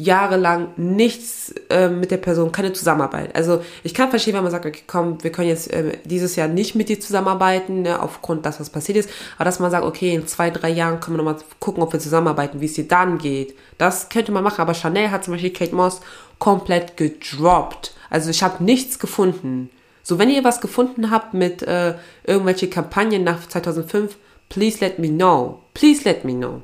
[0.00, 3.36] jahrelang nichts äh, mit der Person, keine Zusammenarbeit.
[3.36, 6.48] Also ich kann verstehen, wenn man sagt, okay, komm, wir können jetzt äh, dieses Jahr
[6.48, 10.14] nicht mit dir zusammenarbeiten, ne, aufgrund das, was passiert ist, aber dass man sagt, okay,
[10.14, 13.18] in zwei, drei Jahren können wir nochmal gucken, ob wir zusammenarbeiten, wie es dir dann
[13.18, 13.54] geht.
[13.76, 16.00] Das könnte man machen, aber Chanel hat zum Beispiel Kate Moss
[16.38, 17.94] komplett gedroppt.
[18.08, 19.68] Also ich habe nichts gefunden.
[20.02, 24.16] So, wenn ihr was gefunden habt mit äh, irgendwelche Kampagnen nach 2005,
[24.48, 25.60] please let me know.
[25.74, 26.62] Please let me know.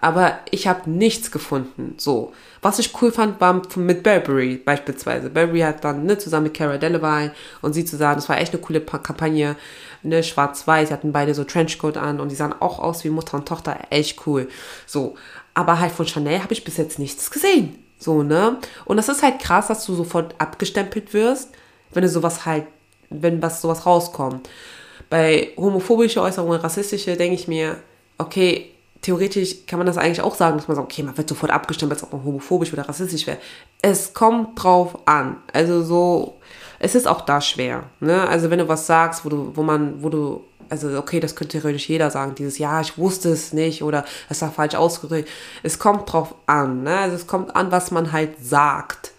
[0.00, 1.94] Aber ich habe nichts gefunden.
[1.98, 2.32] So.
[2.62, 5.28] Was ich cool fand, war mit Burberry beispielsweise.
[5.28, 7.32] Burberry hat dann ne, zusammen mit Cara Delevingne
[7.62, 9.56] und sie zusammen, das war echt eine coole Kampagne,
[10.02, 13.46] ne, schwarz-weiß, hatten beide so Trenchcoat an und die sahen auch aus wie Mutter und
[13.46, 14.48] Tochter, echt cool.
[14.86, 15.16] So,
[15.54, 17.76] aber halt von Chanel habe ich bis jetzt nichts gesehen.
[17.98, 18.58] So, ne?
[18.84, 21.50] Und das ist halt krass, dass du sofort abgestempelt wirst,
[21.92, 22.64] wenn du sowas halt,
[23.10, 24.48] wenn was sowas rauskommt.
[25.10, 27.76] Bei homophobische Äußerungen, rassistische, denke ich mir,
[28.18, 28.70] okay,
[29.02, 32.00] theoretisch kann man das eigentlich auch sagen, dass man sagt, okay, man wird sofort abgestempelt,
[32.00, 33.38] als ob man homophobisch oder rassistisch wäre.
[33.82, 35.36] Es kommt drauf an.
[35.52, 36.38] Also so,
[36.78, 37.84] es ist auch da schwer.
[38.00, 38.26] Ne?
[38.28, 41.58] Also wenn du was sagst, wo du, wo man, wo du, also okay, das könnte
[41.58, 45.28] theoretisch jeder sagen, dieses Ja, ich wusste es nicht oder es war falsch ausgedrückt.
[45.62, 46.82] Es kommt drauf an.
[46.82, 46.98] Ne?
[46.98, 49.12] Also es kommt an, was man halt sagt.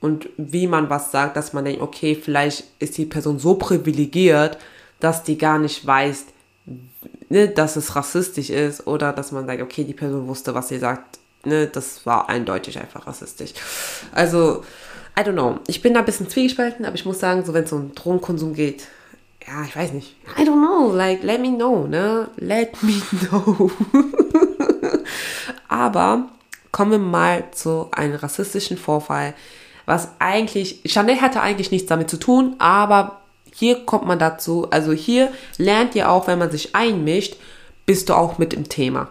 [0.00, 4.58] Und wie man was sagt, dass man denkt, okay, vielleicht ist die Person so privilegiert,
[5.00, 6.26] dass die gar nicht weiß,
[7.28, 10.78] ne, dass es rassistisch ist oder dass man sagt, okay, die Person wusste, was sie
[10.78, 11.18] sagt.
[11.44, 13.52] Ne, das war eindeutig einfach rassistisch.
[14.12, 14.64] Also,
[15.18, 15.60] I don't know.
[15.66, 18.54] Ich bin da ein bisschen zwiegespalten, aber ich muss sagen, so wenn es um Drogenkonsum
[18.54, 18.86] geht,
[19.46, 20.16] ja, ich weiß nicht.
[20.38, 22.28] I don't know, like, let me know, ne?
[22.36, 23.70] Let me know.
[25.68, 26.28] aber
[26.70, 29.34] kommen wir mal zu einem rassistischen Vorfall,
[29.86, 33.22] was eigentlich, Chanel hatte eigentlich nichts damit zu tun, aber
[33.54, 37.36] hier kommt man dazu, also hier lernt ihr auch, wenn man sich einmischt,
[37.86, 39.10] bist du auch mit im Thema.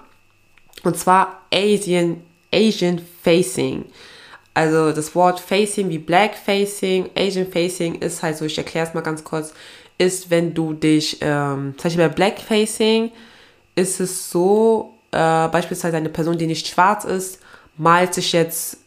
[0.83, 2.21] Und zwar Asian,
[2.53, 3.85] Asian Facing.
[4.53, 8.93] Also das Wort Facing wie Black Facing, Asian Facing ist halt so, ich erkläre es
[8.93, 9.53] mal ganz kurz,
[9.97, 13.11] ist, wenn du dich, ähm, zum Beispiel bei Black Facing
[13.75, 17.39] ist es so, äh, beispielsweise eine Person, die nicht schwarz ist,
[17.77, 18.79] malt sich jetzt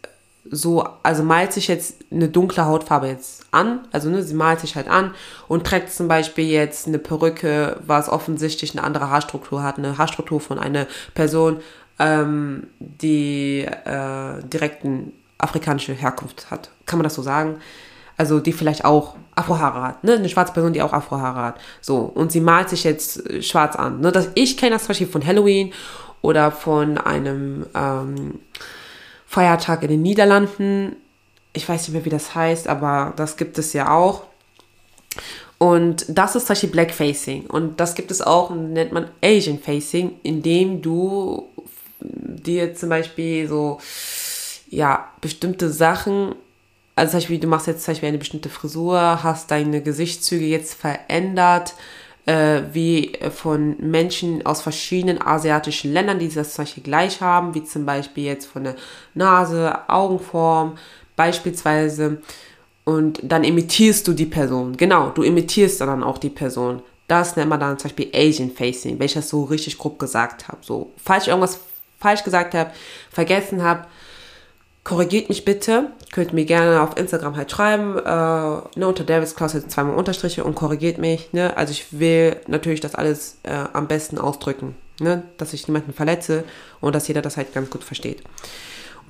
[0.44, 4.76] so, also malt sich jetzt eine dunkle Hautfarbe jetzt an, also ne, sie malt sich
[4.76, 5.14] halt an
[5.48, 10.40] und trägt zum Beispiel jetzt eine Perücke, was offensichtlich eine andere Haarstruktur hat, eine Haarstruktur
[10.40, 11.60] von einer Person,
[11.98, 16.70] ähm, die äh, direkten afrikanische Herkunft hat.
[16.86, 17.60] Kann man das so sagen?
[18.16, 20.14] Also die vielleicht auch Afrohaare hat, ne?
[20.14, 21.60] Eine schwarze Person, die auch Afrohaare hat.
[21.80, 24.00] So, und sie malt sich jetzt äh, schwarz an.
[24.00, 24.12] Ne?
[24.12, 25.72] Das, ich kenne das zum Beispiel von Halloween
[26.20, 28.40] oder von einem ähm,
[29.30, 30.96] Feiertag in den Niederlanden.
[31.52, 34.24] Ich weiß nicht mehr, wie das heißt, aber das gibt es ja auch.
[35.56, 37.46] Und das ist zum Beispiel Blackfacing.
[37.46, 41.48] Und das gibt es auch, nennt man Asian Facing, indem du
[42.00, 43.78] dir zum Beispiel so,
[44.68, 46.34] ja, bestimmte Sachen,
[46.96, 50.74] also zum Beispiel, du machst jetzt zum Beispiel eine bestimmte Frisur, hast deine Gesichtszüge jetzt
[50.74, 51.74] verändert,
[52.26, 57.86] äh, wie von Menschen aus verschiedenen asiatischen Ländern, die das Beispiel gleich haben, wie zum
[57.86, 58.76] Beispiel jetzt von der
[59.14, 60.76] Nase, Augenform
[61.16, 62.20] beispielsweise.
[62.84, 64.76] Und dann imitierst du die Person.
[64.76, 66.82] Genau, du imitierst dann auch die Person.
[67.08, 70.48] Das nennt man dann zum Beispiel Asian Facing, wenn ich das so richtig grob gesagt
[70.48, 70.58] habe.
[70.60, 71.60] So, falls ich irgendwas
[71.98, 72.70] falsch gesagt habe,
[73.10, 73.86] vergessen habe,
[74.84, 75.90] korrigiert mich bitte.
[76.12, 80.54] Könnt mir gerne auf Instagram halt schreiben, äh, ne, unter Davids Klasse zweimal Unterstriche und
[80.54, 81.32] korrigiert mich.
[81.32, 81.56] Ne?
[81.56, 85.22] Also ich will natürlich das alles äh, am besten ausdrücken, ne?
[85.36, 86.44] dass ich niemanden verletze
[86.80, 88.22] und dass jeder das halt ganz gut versteht.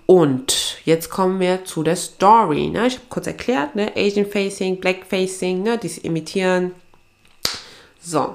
[0.07, 2.69] Und jetzt kommen wir zu der Story.
[2.69, 2.89] Ne?
[2.89, 3.93] Ich habe kurz erklärt, ne?
[3.97, 5.79] Asian Facing, Black Facing, ne?
[5.79, 6.73] dieses Imitieren.
[8.01, 8.35] So,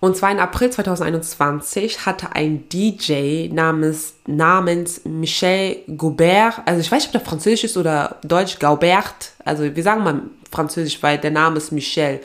[0.00, 7.02] und zwar in April 2021 hatte ein DJ namens, namens Michel Gaubert, also ich weiß
[7.02, 11.30] nicht, ob der Französisch ist oder Deutsch, Gaubert, also wir sagen mal Französisch, weil der
[11.30, 12.20] Name ist Michel.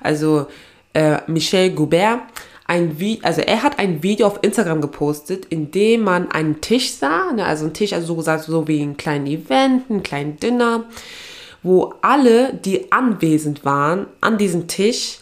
[0.00, 0.48] Also
[0.92, 2.20] äh, Michel Gaubert,
[2.66, 7.32] ein also er hat ein Video auf Instagram gepostet, in dem man einen Tisch sah,
[7.32, 10.84] ne, also ein Tisch, also so gesagt, so wie ein kleines Event, ein kleines Dinner,
[11.62, 15.19] wo alle, die anwesend waren, an diesem Tisch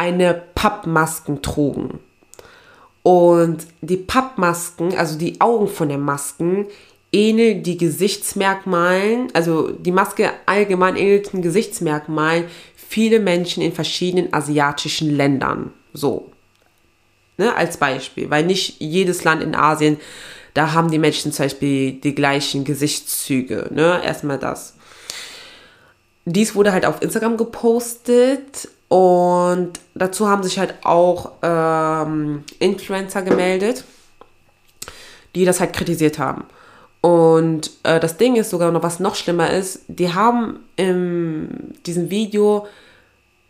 [0.00, 1.98] eine Pappmasken trugen.
[3.02, 6.66] Und die Pappmasken, also die Augen von den Masken,
[7.12, 12.44] ähneln die Gesichtsmerkmalen, also die Maske allgemein ähnelt den Gesichtsmerkmalen
[12.76, 15.70] viele Menschen in verschiedenen asiatischen Ländern.
[15.92, 16.32] So.
[17.36, 18.30] Ne, als Beispiel.
[18.30, 19.98] Weil nicht jedes Land in Asien,
[20.54, 23.68] da haben die Menschen zum Beispiel die gleichen Gesichtszüge.
[23.70, 24.00] Ne?
[24.02, 24.76] Erstmal das.
[26.24, 33.84] Dies wurde halt auf Instagram gepostet und dazu haben sich halt auch ähm, Influencer gemeldet,
[35.36, 36.42] die das halt kritisiert haben.
[37.00, 42.10] Und äh, das Ding ist sogar noch, was noch schlimmer ist, die haben in diesem
[42.10, 42.66] Video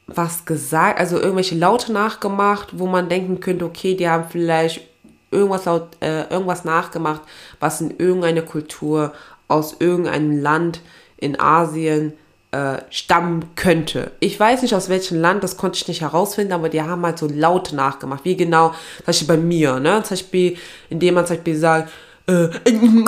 [0.07, 4.83] was gesagt, also irgendwelche Laute nachgemacht, wo man denken könnte, okay, die haben vielleicht
[5.31, 7.22] irgendwas, laut, äh, irgendwas nachgemacht,
[7.61, 9.14] was in irgendeiner Kultur
[9.48, 10.83] aus irgendeinem Land
[11.16, 12.12] in Asien
[12.52, 14.10] äh, stammen könnte.
[14.20, 17.18] Ich weiß nicht aus welchem Land, das konnte ich nicht herausfinden, aber die haben halt
[17.18, 18.24] so Laute nachgemacht.
[18.24, 20.02] Wie genau, zum Beispiel bei mir, ne?
[20.02, 20.56] Zum Beispiel,
[20.88, 21.90] indem man zum Beispiel sagt,
[22.26, 23.04] äh, zum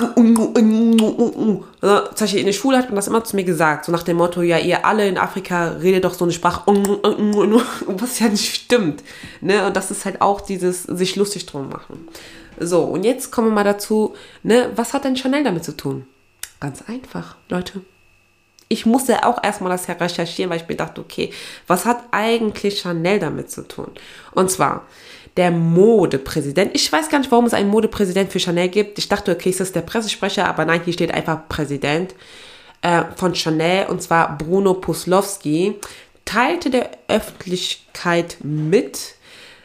[2.19, 4.41] Beispiel in der Schule hat man das immer zu mir gesagt, so nach dem Motto,
[4.41, 9.03] ja, ihr alle in Afrika redet doch so eine Sprache, was ja nicht stimmt.
[9.41, 9.67] Ne?
[9.67, 12.07] Und das ist halt auch dieses sich lustig drum machen.
[12.59, 16.05] So, und jetzt kommen wir mal dazu, ne, was hat denn Chanel damit zu tun?
[16.59, 17.81] Ganz einfach, Leute.
[18.73, 21.31] Ich musste auch erstmal das recherchieren, weil ich mir dachte, okay,
[21.67, 23.91] was hat eigentlich Chanel damit zu tun?
[24.31, 24.87] Und zwar,
[25.37, 26.71] der Modepräsident.
[26.73, 28.97] Ich weiß gar nicht, warum es einen Modepräsident für Chanel gibt.
[28.97, 32.15] Ich dachte, okay, ist das der Pressesprecher, aber nein, hier steht einfach Präsident
[32.81, 35.75] äh, von Chanel und zwar Bruno Puslowski,
[36.25, 39.15] teilte der Öffentlichkeit mit,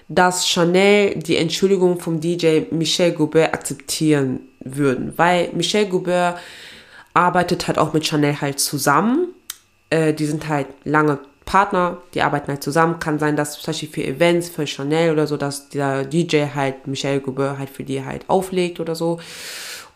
[0.09, 6.38] dass Chanel die Entschuldigung vom DJ Michel Goubert akzeptieren würden, weil Michel Goubert
[7.19, 9.35] arbeitet halt auch mit Chanel halt zusammen.
[9.91, 13.01] Äh, die sind halt lange Partner, die arbeiten halt zusammen.
[13.01, 16.87] Kann sein, dass zum Beispiel für Events, für Chanel oder so, dass der DJ halt
[16.87, 19.19] Michel Goubert halt für die halt auflegt oder so.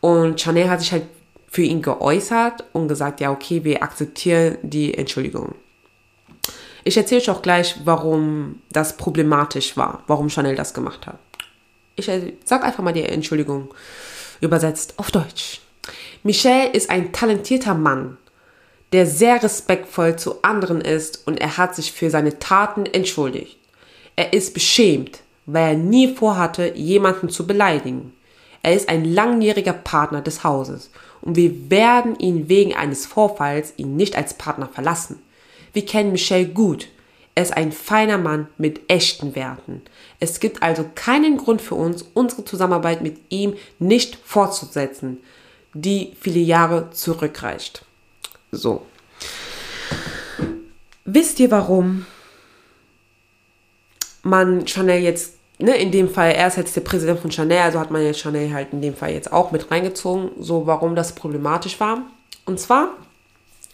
[0.01, 1.05] Und Chanel hat sich halt
[1.49, 5.55] für ihn geäußert und gesagt, ja, okay, wir akzeptieren die Entschuldigung.
[6.83, 11.19] Ich erzähle euch auch gleich, warum das problematisch war, warum Chanel das gemacht hat.
[11.95, 12.11] Ich
[12.45, 13.73] sag einfach mal die Entschuldigung
[14.41, 15.61] übersetzt auf Deutsch.
[16.23, 18.19] Michel ist ein talentierter Mann,
[18.93, 23.59] der sehr respektvoll zu anderen ist und er hat sich für seine Taten entschuldigt.
[24.17, 28.13] Er ist beschämt, weil er nie vorhatte, jemanden zu beleidigen.
[28.63, 30.91] Er ist ein langjähriger Partner des Hauses
[31.21, 35.21] und wir werden ihn wegen eines Vorfalls ihn nicht als Partner verlassen.
[35.73, 36.89] Wir kennen Michel gut.
[37.35, 39.81] Er ist ein feiner Mann mit echten Werten.
[40.21, 45.19] Es gibt also keinen Grund für uns, unsere Zusammenarbeit mit ihm nicht fortzusetzen,
[45.75, 47.85] die viele Jahre zurückreicht.
[48.51, 48.83] So.
[51.05, 52.07] Wisst ihr, warum
[54.23, 57.81] man Chanel jetzt, ne, in dem Fall, er ist jetzt der Präsident von Chanel, also
[57.81, 61.15] hat man jetzt Chanel halt in dem Fall jetzt auch mit reingezogen, so warum das
[61.15, 62.03] problematisch war.
[62.45, 62.91] Und zwar,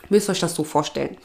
[0.09, 1.17] müsst ihr euch das so vorstellen.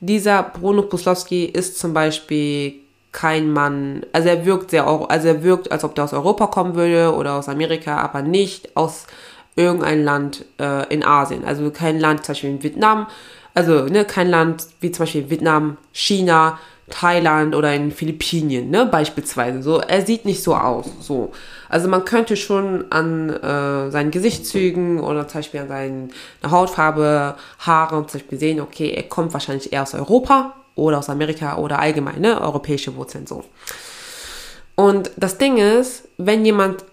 [0.00, 2.74] Dieser Bruno Puslowski ist zum Beispiel
[3.12, 6.74] kein Mann, also er wirkt sehr, also er wirkt, als ob der aus Europa kommen
[6.74, 9.06] würde oder aus Amerika, aber nicht aus
[9.56, 11.44] irgendein Land äh, in Asien.
[11.44, 13.06] Also kein Land, zum Beispiel in Vietnam,
[13.54, 16.58] also ne, kein Land wie zum Beispiel Vietnam, China,
[16.90, 19.62] Thailand oder in Philippinen, ne, beispielsweise.
[19.62, 20.86] So, er sieht nicht so aus.
[21.00, 21.32] So.
[21.68, 28.06] Also man könnte schon an äh, seinen Gesichtszügen oder zum Beispiel an seiner Hautfarbe, Haare
[28.06, 32.20] zum Beispiel sehen, okay, er kommt wahrscheinlich eher aus Europa oder aus Amerika oder allgemein,
[32.20, 33.42] ne, europäische Wurzeln so.
[34.76, 36.84] Und das Ding ist, wenn jemand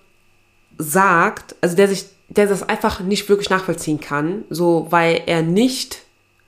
[0.78, 6.00] sagt, also der sich der das einfach nicht wirklich nachvollziehen kann, so weil er nicht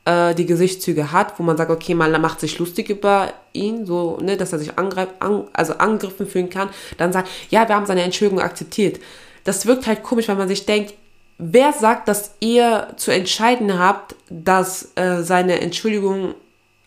[0.06, 4.18] äh, die Gesichtszüge hat, wo man sagt, okay, man macht sich lustig über ihn, so,
[4.22, 7.86] ne, dass er sich angreif, an, also angegriffen fühlen kann, dann sagt, ja, wir haben
[7.86, 9.00] seine Entschuldigung akzeptiert.
[9.44, 10.96] Das wirkt halt komisch, weil man sich denkt,
[11.38, 16.34] wer sagt, dass ihr zu entscheiden habt, dass äh, seine Entschuldigung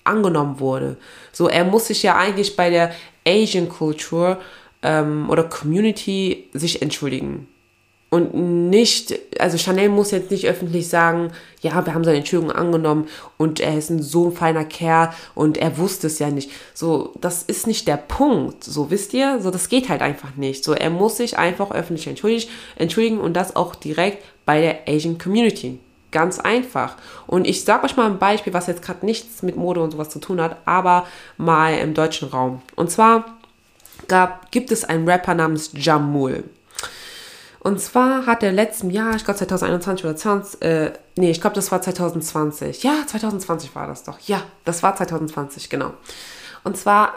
[0.02, 0.96] angenommen wurde?
[1.32, 2.92] So, er muss sich ja eigentlich bei der
[3.26, 4.38] Asian Culture
[4.82, 7.46] ähm, oder Community sich entschuldigen
[8.10, 11.30] und nicht, also Chanel muss jetzt nicht öffentlich sagen,
[11.60, 13.06] ja, wir haben seine Entschuldigung angenommen
[13.36, 16.50] und er ist ein so feiner Kerl und er wusste es ja nicht.
[16.72, 18.64] So, das ist nicht der Punkt.
[18.64, 19.40] So, wisst ihr?
[19.40, 20.64] So, das geht halt einfach nicht.
[20.64, 25.78] So, er muss sich einfach öffentlich entschuldigen und das auch direkt bei der Asian Community.
[26.10, 26.96] Ganz einfach.
[27.26, 30.08] Und ich sage euch mal ein Beispiel, was jetzt gerade nichts mit Mode und sowas
[30.08, 31.06] zu tun hat, aber
[31.36, 32.62] mal im deutschen Raum.
[32.74, 33.36] Und zwar
[34.06, 36.44] gab, gibt es einen Rapper namens Jamul.
[37.60, 41.56] Und zwar hat er letzten Jahr, ich glaube 2021 oder 20, äh, nee, ich glaube
[41.56, 42.82] das war 2020.
[42.82, 44.18] Ja, 2020 war das doch.
[44.20, 45.92] Ja, das war 2020, genau.
[46.64, 47.14] Und zwar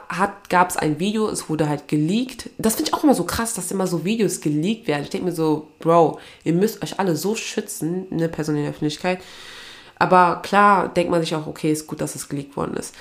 [0.50, 2.50] gab es ein Video, es wurde halt geleakt.
[2.58, 5.04] Das finde ich auch immer so krass, dass immer so Videos geleakt werden.
[5.04, 8.72] Ich denke mir so, Bro, ihr müsst euch alle so schützen, eine Person in der
[8.72, 9.20] Öffentlichkeit.
[9.98, 12.96] Aber klar denkt man sich auch, okay, ist gut, dass es geleakt worden ist.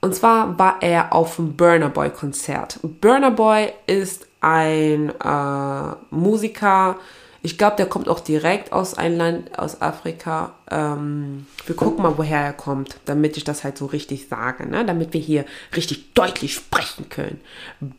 [0.00, 2.78] Und zwar war er auf dem Burner Boy Konzert.
[2.82, 6.96] Burner Boy ist ein äh, Musiker,
[7.42, 10.52] ich glaube, der kommt auch direkt aus einem Land, aus Afrika.
[10.70, 14.84] Ähm, wir gucken mal, woher er kommt, damit ich das halt so richtig sage, ne?
[14.84, 17.40] damit wir hier richtig deutlich sprechen können.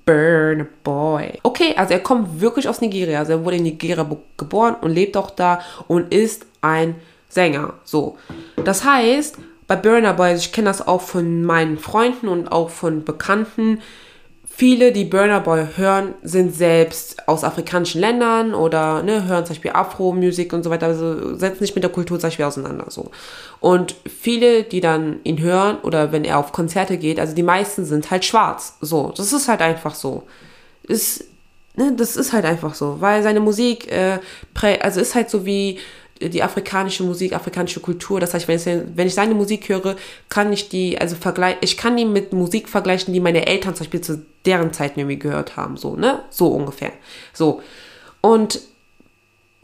[0.05, 1.39] Burn Boy.
[1.41, 3.19] Okay, also er kommt wirklich aus Nigeria.
[3.19, 4.05] Also er wurde in Nigeria
[4.37, 6.95] geboren und lebt auch da und ist ein
[7.27, 7.73] Sänger.
[7.83, 8.19] So.
[8.63, 13.05] Das heißt, bei Burner Boy, ich kenne das auch von meinen Freunden und auch von
[13.05, 13.81] Bekannten,
[14.61, 19.71] Viele, die Burner Boy hören, sind selbst aus afrikanischen Ländern oder ne, hören zum Beispiel
[19.71, 22.85] Afro-Musik und so weiter, also setzen sich mit der Kultur zum Beispiel auseinander.
[22.89, 23.09] So.
[23.59, 27.85] Und viele, die dann ihn hören oder wenn er auf Konzerte geht, also die meisten
[27.85, 28.77] sind halt schwarz.
[28.81, 30.27] So, das ist halt einfach so.
[30.83, 31.25] Ist,
[31.75, 34.19] ne, das ist halt einfach so, weil seine Musik, äh,
[34.79, 35.79] also ist halt so wie
[36.29, 38.19] die afrikanische Musik, afrikanische Kultur.
[38.19, 39.95] Das heißt, wenn ich, wenn ich seine Musik höre,
[40.29, 43.85] kann ich die, also vergleichen, ich kann die mit Musik vergleichen, die meine Eltern zum
[43.85, 46.19] Beispiel zu deren Zeiten irgendwie gehört haben, so, ne?
[46.29, 46.91] So ungefähr.
[47.33, 47.61] So.
[48.21, 48.59] Und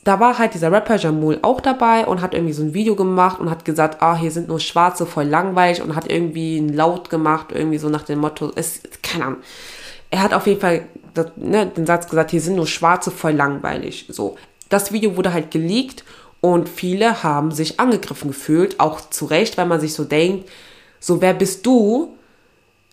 [0.08, 3.42] da war halt dieser Rapper Jamul auch dabei und hat irgendwie so ein Video gemacht
[3.42, 7.10] und hat gesagt, ah, hier sind nur Schwarze, voll langweilig und hat irgendwie einen Laut
[7.10, 9.40] gemacht, irgendwie so nach dem Motto, es, keine Ahnung.
[10.10, 13.34] Er hat auf jeden Fall das, ne, den Satz gesagt, hier sind nur Schwarze, voll
[13.34, 14.06] langweilig.
[14.08, 14.38] So.
[14.70, 16.06] Das Video wurde halt geleakt
[16.42, 20.48] und viele haben sich angegriffen gefühlt, auch zu Recht, weil man sich so denkt,
[21.00, 22.16] so wer bist du?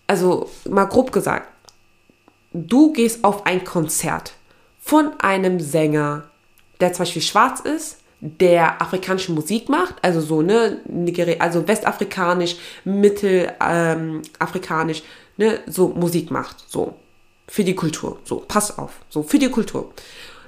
[0.07, 1.47] Also mal grob gesagt,
[2.53, 4.33] du gehst auf ein Konzert
[4.79, 6.23] von einem Sänger,
[6.79, 10.81] der zum Beispiel schwarz ist, der afrikanische Musik macht, also so, ne,
[11.39, 15.05] also westafrikanisch, mittelafrikanisch, ähm,
[15.37, 16.95] ne, so Musik macht, so,
[17.47, 19.91] für die Kultur, so, pass auf, so, für die Kultur.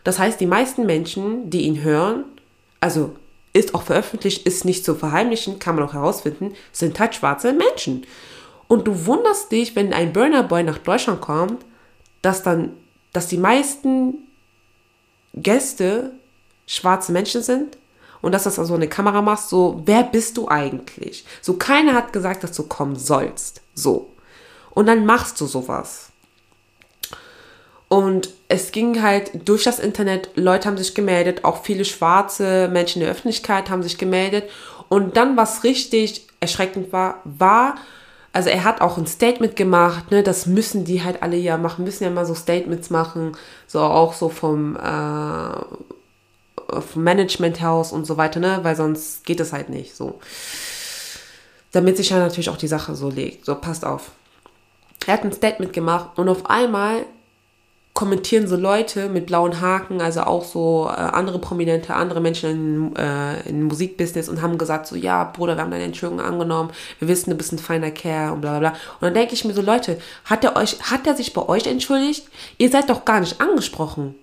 [0.04, 2.24] Das heißt, die meisten Menschen, die ihn hören,
[2.80, 3.16] also
[3.54, 8.06] ist auch veröffentlicht, ist nicht zu verheimlichen, kann man auch herausfinden, sind halt schwarze Menschen.
[8.68, 11.66] Und du wunderst dich, wenn ein Burner Boy nach Deutschland kommt,
[12.22, 12.74] dass dann,
[13.14, 14.16] dass die meisten
[15.34, 16.12] Gäste
[16.66, 17.78] schwarze Menschen sind
[18.22, 21.26] und dass das also eine Kamera machst, so, wer bist du eigentlich?
[21.42, 23.62] So, keiner hat gesagt, dass du kommen sollst.
[23.74, 24.12] So.
[24.72, 26.10] Und dann machst du sowas.
[27.90, 33.02] Und es ging halt durch das Internet, Leute haben sich gemeldet, auch viele schwarze Menschen
[33.02, 34.50] in der Öffentlichkeit haben sich gemeldet.
[34.90, 37.76] Und dann, was richtig erschreckend war, war,
[38.34, 41.86] also er hat auch ein Statement gemacht, ne, das müssen die halt alle ja machen,
[41.86, 43.36] müssen ja mal so Statements machen,
[43.68, 45.60] so auch so vom, äh,
[46.82, 50.20] vom Managementhaus und so weiter, ne, weil sonst geht es halt nicht, so.
[51.72, 54.12] Damit sich ja natürlich auch die Sache so legt, so passt auf.
[55.06, 57.06] Er hat ein Statement gemacht und auf einmal
[57.98, 62.96] kommentieren so Leute mit blauen Haken, also auch so äh, andere Prominente, andere Menschen in,
[62.96, 66.70] äh, in Musikbusiness und haben gesagt so, ja, Bruder, wir haben deine Entschuldigung angenommen,
[67.00, 68.70] wir wissen, du bist ein feiner Kerl und bla bla bla.
[68.70, 71.66] Und dann denke ich mir so, Leute, hat er euch, hat er sich bei euch
[71.66, 72.28] entschuldigt?
[72.60, 74.14] Ihr seid doch gar nicht angesprochen.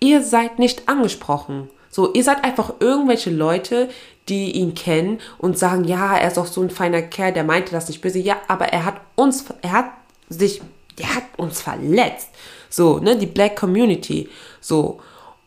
[0.00, 1.70] Ihr seid nicht angesprochen.
[1.88, 3.88] So, ihr seid einfach irgendwelche Leute,
[4.28, 7.72] die ihn kennen und sagen, ja, er ist doch so ein feiner Kerl, der meinte
[7.72, 8.18] das nicht böse.
[8.18, 9.86] Ja, aber er hat uns, er hat
[10.28, 10.60] sich,
[10.98, 12.28] der hat uns verletzt.
[12.74, 14.28] So, ne, die Black Community.
[14.60, 15.00] So.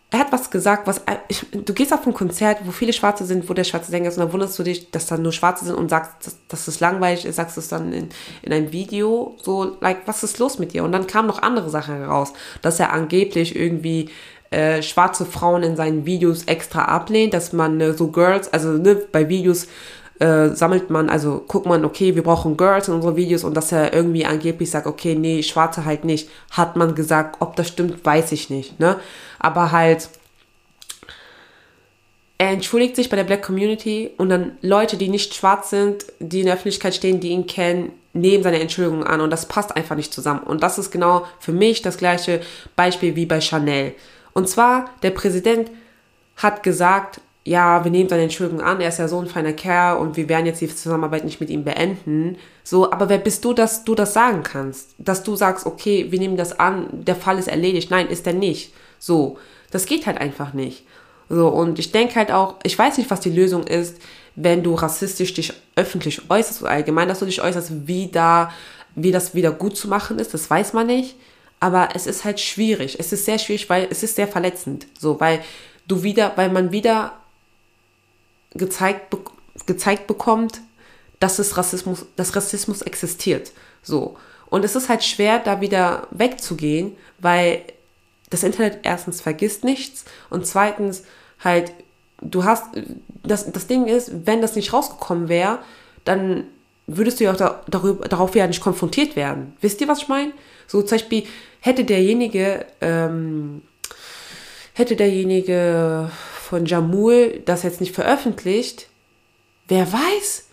[0.09, 1.01] Er hat was gesagt, was.
[1.27, 4.17] Ich, du gehst auf ein Konzert, wo viele Schwarze sind, wo der schwarze Sänger ist,
[4.17, 6.79] und dann wunderst du dich, dass da nur Schwarze sind und sagst, dass, dass es
[6.79, 8.07] langweilig ist, sagst du es dann in,
[8.41, 9.35] in einem Video.
[9.43, 10.85] So, like, was ist los mit dir?
[10.85, 14.09] Und dann kamen noch andere Sachen heraus, dass er angeblich irgendwie
[14.49, 18.95] äh, schwarze Frauen in seinen Videos extra ablehnt, dass man äh, so Girls, also ne,
[18.95, 19.67] bei Videos
[20.19, 23.71] äh, sammelt man, also guckt man, okay, wir brauchen Girls in unsere Videos und dass
[23.71, 27.37] er irgendwie angeblich sagt, okay, nee, Schwarze halt nicht, hat man gesagt.
[27.39, 28.99] Ob das stimmt, weiß ich nicht, ne?
[29.39, 30.09] Aber halt,
[32.39, 36.39] er entschuldigt sich bei der Black Community und dann Leute, die nicht schwarz sind, die
[36.41, 39.95] in der Öffentlichkeit stehen, die ihn kennen, nehmen seine Entschuldigung an und das passt einfach
[39.95, 40.41] nicht zusammen.
[40.41, 42.41] Und das ist genau für mich das gleiche
[42.75, 43.93] Beispiel wie bei Chanel.
[44.33, 45.71] Und zwar, der Präsident
[46.35, 49.97] hat gesagt, ja, wir nehmen seine Entschuldigung an, er ist ja so ein feiner Kerl
[49.97, 52.37] und wir werden jetzt die Zusammenarbeit nicht mit ihm beenden.
[52.65, 54.95] So, aber wer bist du, dass du das sagen kannst?
[54.97, 57.89] Dass du sagst, okay, wir nehmen das an, der Fall ist erledigt.
[57.89, 58.73] Nein, ist er nicht.
[58.99, 59.37] So,
[59.71, 60.83] das geht halt einfach nicht.
[61.29, 63.95] So, und ich denke halt auch, ich weiß nicht, was die Lösung ist,
[64.35, 68.51] wenn du rassistisch dich öffentlich äußerst, allgemein, dass du dich äußerst, wie da,
[68.95, 71.15] wie das wieder gut zu machen ist, das weiß man nicht.
[71.59, 72.97] aber es ist halt schwierig.
[72.99, 74.87] Es ist sehr schwierig, weil es ist sehr verletzend.
[74.99, 75.41] So, weil
[75.87, 77.13] du wieder, weil man wieder
[78.57, 79.19] gezeigt, be
[79.65, 80.61] gezeigt bekommt,
[81.19, 83.51] dass es Rassismus, dass Rassismus existiert.
[83.81, 84.17] So.
[84.49, 87.63] Und es ist halt schwer, da wieder wegzugehen, weil
[88.29, 91.03] das Internet erstens vergisst nichts und zweitens
[91.43, 91.71] halt,
[92.21, 92.65] du hast,
[93.23, 95.59] das, das Ding ist, wenn das nicht rausgekommen wäre,
[96.05, 96.45] dann
[96.87, 99.55] würdest du ja auch da, darüber, darauf ja nicht konfrontiert werden.
[99.61, 100.31] Wisst ihr, was ich meine?
[100.67, 101.23] So zum Beispiel
[101.59, 103.61] hätte derjenige, ähm,
[104.73, 106.09] hätte derjenige
[106.47, 108.87] von Jamul das jetzt nicht veröffentlicht,
[109.67, 110.45] wer weiß,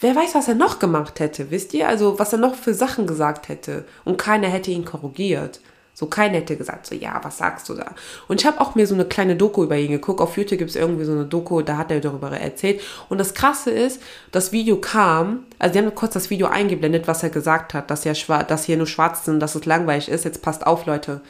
[0.00, 1.88] wer weiß, was er noch gemacht hätte, wisst ihr?
[1.88, 5.60] Also was er noch für Sachen gesagt hätte und keiner hätte ihn korrigiert.
[5.94, 7.94] So keiner hätte gesagt, so ja, was sagst du da?
[8.28, 10.20] Und ich habe auch mir so eine kleine Doku über ihn geguckt.
[10.20, 12.80] Auf YouTube gibt es irgendwie so eine Doku, da hat er darüber erzählt.
[13.10, 17.22] Und das Krasse ist, das Video kam, also die haben kurz das Video eingeblendet, was
[17.22, 18.14] er gesagt hat, dass, ja,
[18.44, 20.24] dass hier nur schwarz sind, dass es langweilig ist.
[20.24, 21.20] Jetzt passt auf, Leute.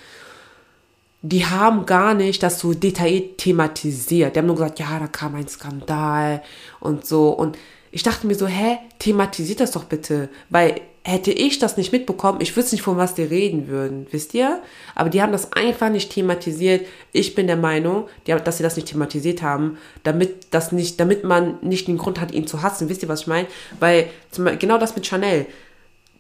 [1.23, 4.35] Die haben gar nicht das so detailliert thematisiert.
[4.35, 6.43] Die haben nur gesagt, ja, da kam ein Skandal
[6.81, 7.31] und so.
[7.31, 7.57] Und
[7.93, 10.29] ich dachte mir so, hä, thematisiert das doch bitte.
[10.51, 14.35] Weil hätte ich das nicht mitbekommen, ich wüsste nicht, von was die reden würden, wisst
[14.35, 14.63] ihr?
[14.95, 16.87] Aber die haben das einfach nicht thematisiert.
[17.13, 21.59] Ich bin der Meinung, dass sie das nicht thematisiert haben, damit das nicht, damit man
[21.61, 22.89] nicht den Grund hat, ihn zu hassen.
[22.89, 23.49] Wisst ihr, was ich meine?
[23.81, 24.11] Weil
[24.59, 25.47] genau das mit Chanel.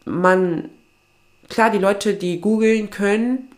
[0.05, 0.68] Man,
[1.48, 3.51] klar, die Leute, die googeln können,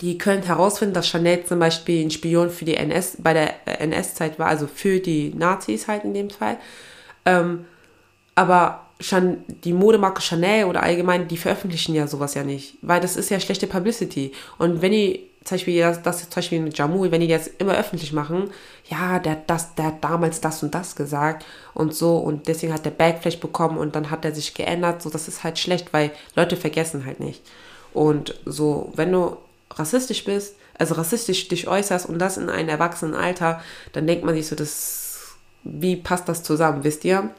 [0.00, 4.38] die können herausfinden, dass Chanel zum Beispiel ein Spion für die NS, bei der NS-Zeit
[4.38, 6.56] war, also für die Nazis halt in dem Fall.
[7.24, 7.66] Ähm,
[8.34, 8.86] aber
[9.64, 13.40] die Modemarke Chanel oder allgemein, die veröffentlichen ja sowas ja nicht, weil das ist ja
[13.40, 14.32] schlechte Publicity.
[14.58, 17.78] Und wenn die, zum Beispiel das, das zum Beispiel mit Jamul, wenn die das immer
[17.78, 18.50] öffentlich machen,
[18.90, 22.84] ja, der, das, der hat damals das und das gesagt und so und deswegen hat
[22.84, 26.10] der Backflash bekommen und dann hat er sich geändert, so das ist halt schlecht, weil
[26.36, 27.42] Leute vergessen halt nicht.
[27.94, 29.38] Und so, wenn du
[29.74, 33.62] rassistisch bist, also rassistisch dich äußerst und das in einem erwachsenen Alter,
[33.92, 37.30] dann denkt man sich so, das, wie passt das zusammen, wisst ihr?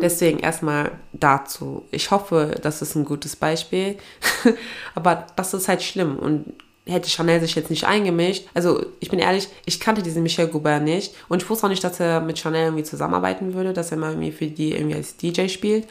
[0.00, 1.86] Deswegen erstmal dazu.
[1.90, 3.96] Ich hoffe, das ist ein gutes Beispiel.
[4.94, 6.18] Aber das ist halt schlimm.
[6.18, 6.54] Und
[6.86, 10.82] hätte Chanel sich jetzt nicht eingemischt, also ich bin ehrlich, ich kannte diesen Michel Goubert
[10.82, 13.98] nicht und ich wusste auch nicht, dass er mit Chanel irgendwie zusammenarbeiten würde, dass er
[13.98, 15.86] mal irgendwie für die irgendwie als DJ spielt.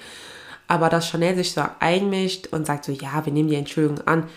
[0.68, 4.28] Aber dass Chanel sich so einmischt und sagt so, ja, wir nehmen die Entschuldigung an.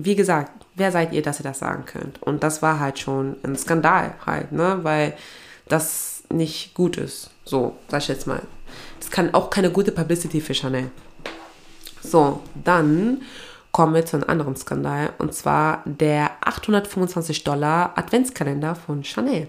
[0.00, 2.22] Wie gesagt, wer seid ihr, dass ihr das sagen könnt?
[2.22, 5.14] Und das war halt schon ein Skandal halt, ne, weil
[5.66, 7.30] das nicht gut ist.
[7.44, 8.42] So, sag ich jetzt mal.
[9.00, 10.92] Das kann auch keine gute Publicity für Chanel.
[12.00, 13.22] So, dann
[13.72, 19.48] kommen wir zu einem anderen Skandal und zwar der 825 Dollar Adventskalender von Chanel.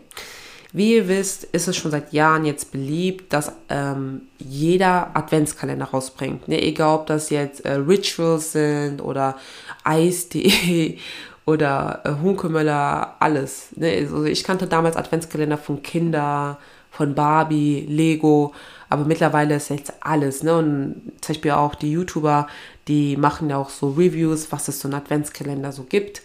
[0.72, 6.48] Wie ihr wisst, ist es schon seit Jahren jetzt beliebt, dass ähm, jeder Adventskalender rausbringt.
[6.48, 6.62] Ne?
[6.62, 9.36] Egal, ob das jetzt äh, Rituals sind oder
[9.84, 10.98] Eis.de
[11.46, 13.70] oder äh, Hunkemöller, alles.
[13.78, 13.96] Ne?
[13.98, 16.60] Also ich kannte damals Adventskalender von Kinder,
[16.92, 18.54] von Barbie, Lego,
[18.90, 20.58] aber mittlerweile ist jetzt alles, ne?
[20.58, 22.48] Und zum Beispiel auch die YouTuber,
[22.88, 26.24] die machen ja auch so Reviews, was es so ein Adventskalender so gibt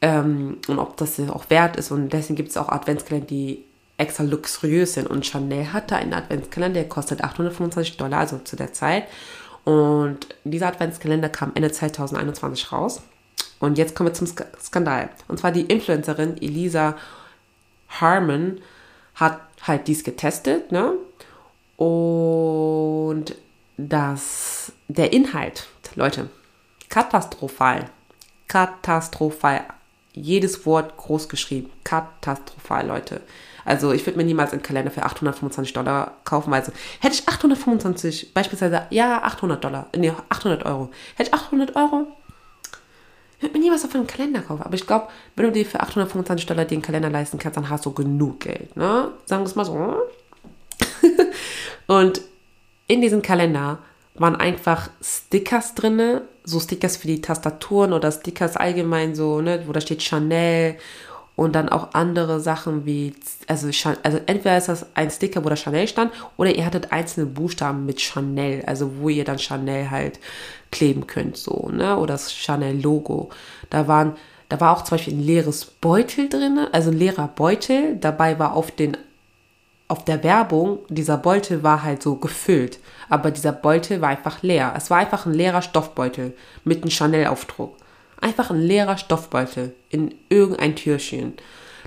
[0.00, 1.90] ähm, und ob das auch wert ist.
[1.90, 3.64] Und deswegen gibt es auch Adventskalender, die
[4.00, 5.08] extra luxuriös sind.
[5.08, 9.04] Und Chanel hatte einen Adventskalender, der kostet 825 Dollar, also zu der Zeit.
[9.64, 13.02] Und dieser Adventskalender kam Ende 2021 raus.
[13.58, 15.10] Und jetzt kommen wir zum Skandal.
[15.28, 16.96] Und zwar die Influencerin Elisa
[17.88, 18.60] Harmon
[19.14, 20.94] hat halt dies getestet, ne?
[21.76, 23.34] Und
[23.76, 26.28] das, der Inhalt, Leute,
[26.88, 27.90] katastrophal.
[28.48, 29.64] Katastrophal.
[30.12, 31.70] Jedes Wort groß geschrieben.
[31.84, 33.20] Katastrophal, Leute.
[33.64, 36.52] Also ich würde mir niemals einen Kalender für 825 Dollar kaufen.
[36.52, 40.90] Also hätte ich 825, beispielsweise, ja, 800 Dollar, nee, 800 Euro.
[41.16, 42.06] Hätte ich 800 Euro,
[43.40, 44.62] ich würde mir niemals auf einen Kalender kaufen.
[44.62, 47.86] Aber ich glaube, wenn du dir für 825 Dollar den Kalender leisten kannst, dann hast
[47.86, 48.76] du genug Geld.
[48.76, 49.12] Ne?
[49.24, 49.96] Sagen wir es mal so.
[51.86, 52.20] und
[52.86, 53.78] in diesem Kalender
[54.14, 59.72] waren einfach Stickers drin, so Stickers für die Tastaturen oder Stickers allgemein so, ne, wo
[59.72, 60.76] da steht Chanel
[61.36, 63.14] und dann auch andere Sachen wie,
[63.46, 63.68] also,
[64.02, 67.86] also entweder ist das ein Sticker, wo da Chanel stand, oder ihr hattet einzelne Buchstaben
[67.86, 70.20] mit Chanel, also wo ihr dann Chanel halt
[70.70, 71.96] kleben könnt, so, ne?
[71.96, 73.30] Oder das Chanel-Logo.
[73.70, 74.16] Da waren,
[74.48, 77.96] da war auch zum Beispiel ein leeres Beutel drin, also ein leerer Beutel.
[77.96, 78.96] Dabei war auf den,
[79.88, 82.78] auf der Werbung, dieser Beutel war halt so gefüllt.
[83.08, 84.74] Aber dieser Beutel war einfach leer.
[84.76, 87.76] Es war einfach ein leerer Stoffbeutel mit einem Chanel-Aufdruck.
[88.20, 91.34] Einfach ein leerer Stoffbeutel in irgendein Türchen.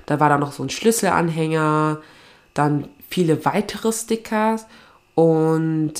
[0.06, 2.00] Da war da noch so ein Schlüsselanhänger,
[2.54, 4.66] dann viele weitere Stickers
[5.14, 5.94] und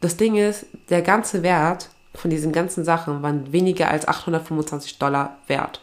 [0.00, 5.38] das Ding ist, der ganze Wert von diesen ganzen Sachen waren weniger als 825 Dollar
[5.46, 5.80] wert.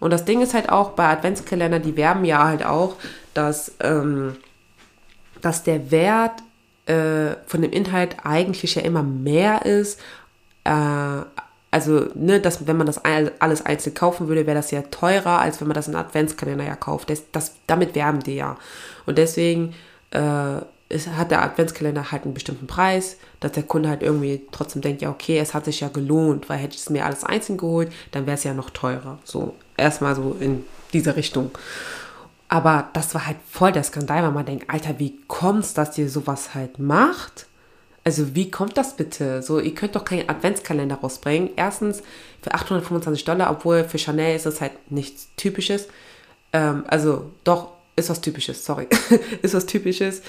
[0.00, 2.96] Und das Ding ist halt auch bei Adventskalender, die werben ja halt auch,
[3.34, 4.36] dass, ähm,
[5.40, 6.42] dass der Wert
[6.86, 9.98] äh, von dem Inhalt eigentlich ja immer mehr ist.
[10.64, 11.22] Äh,
[11.70, 15.60] also, ne, dass, wenn man das alles einzeln kaufen würde, wäre das ja teurer, als
[15.60, 17.10] wenn man das in Adventskalender ja kauft.
[17.10, 18.56] Das, das, damit werben die ja.
[19.04, 19.74] Und deswegen
[20.10, 24.80] äh, ist, hat der Adventskalender halt einen bestimmten Preis, dass der Kunde halt irgendwie trotzdem
[24.80, 27.58] denkt, ja, okay, es hat sich ja gelohnt, weil hätte ich es mir alles einzeln
[27.58, 29.18] geholt, dann wäre es ja noch teurer.
[29.24, 30.64] So, erstmal so in
[30.94, 31.50] diese Richtung.
[32.48, 36.08] Aber das war halt voll der Skandal, weil man denkt, Alter, wie kommt's, dass ihr
[36.08, 37.47] sowas halt macht?
[38.08, 39.42] Also wie kommt das bitte?
[39.42, 41.50] So, ihr könnt doch keinen Adventskalender rausbringen.
[41.56, 42.02] Erstens
[42.40, 45.88] für 825 Dollar, obwohl für Chanel ist das halt nichts Typisches.
[46.54, 48.86] Ähm, also doch, ist was Typisches, sorry.
[49.42, 50.22] ist was Typisches.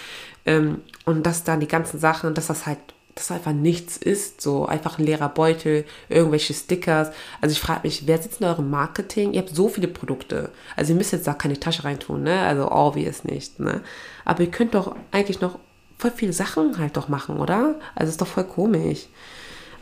[0.45, 2.79] Ähm, und dass dann die ganzen Sachen, dass das halt,
[3.15, 7.11] dass einfach nichts ist, so einfach ein leerer Beutel, irgendwelche Stickers.
[7.39, 9.31] Also ich frage mich, wer sitzt in eurem Marketing?
[9.31, 10.49] Ihr habt so viele Produkte.
[10.75, 12.41] Also ihr müsst jetzt da keine Tasche reintun, ne?
[12.41, 13.79] Also obvious nicht, ne?
[14.25, 15.59] Aber ihr könnt doch eigentlich noch
[15.99, 17.75] voll viele Sachen halt doch machen, oder?
[17.93, 19.07] Also ist doch voll komisch.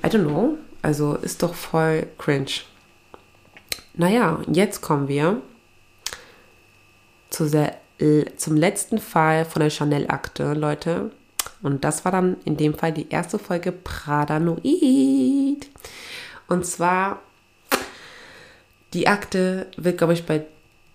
[0.04, 0.58] I don't know.
[0.82, 2.52] Also ist doch voll cringe.
[3.94, 5.42] Naja, jetzt kommen wir
[7.30, 7.78] zu der,
[8.36, 11.12] zum letzten Fall von der Chanel-Akte, Leute.
[11.62, 15.68] Und das war dann in dem Fall die erste Folge Pradanoid.
[16.48, 17.22] Und zwar,
[18.94, 20.46] die Akte wird, glaube ich, bei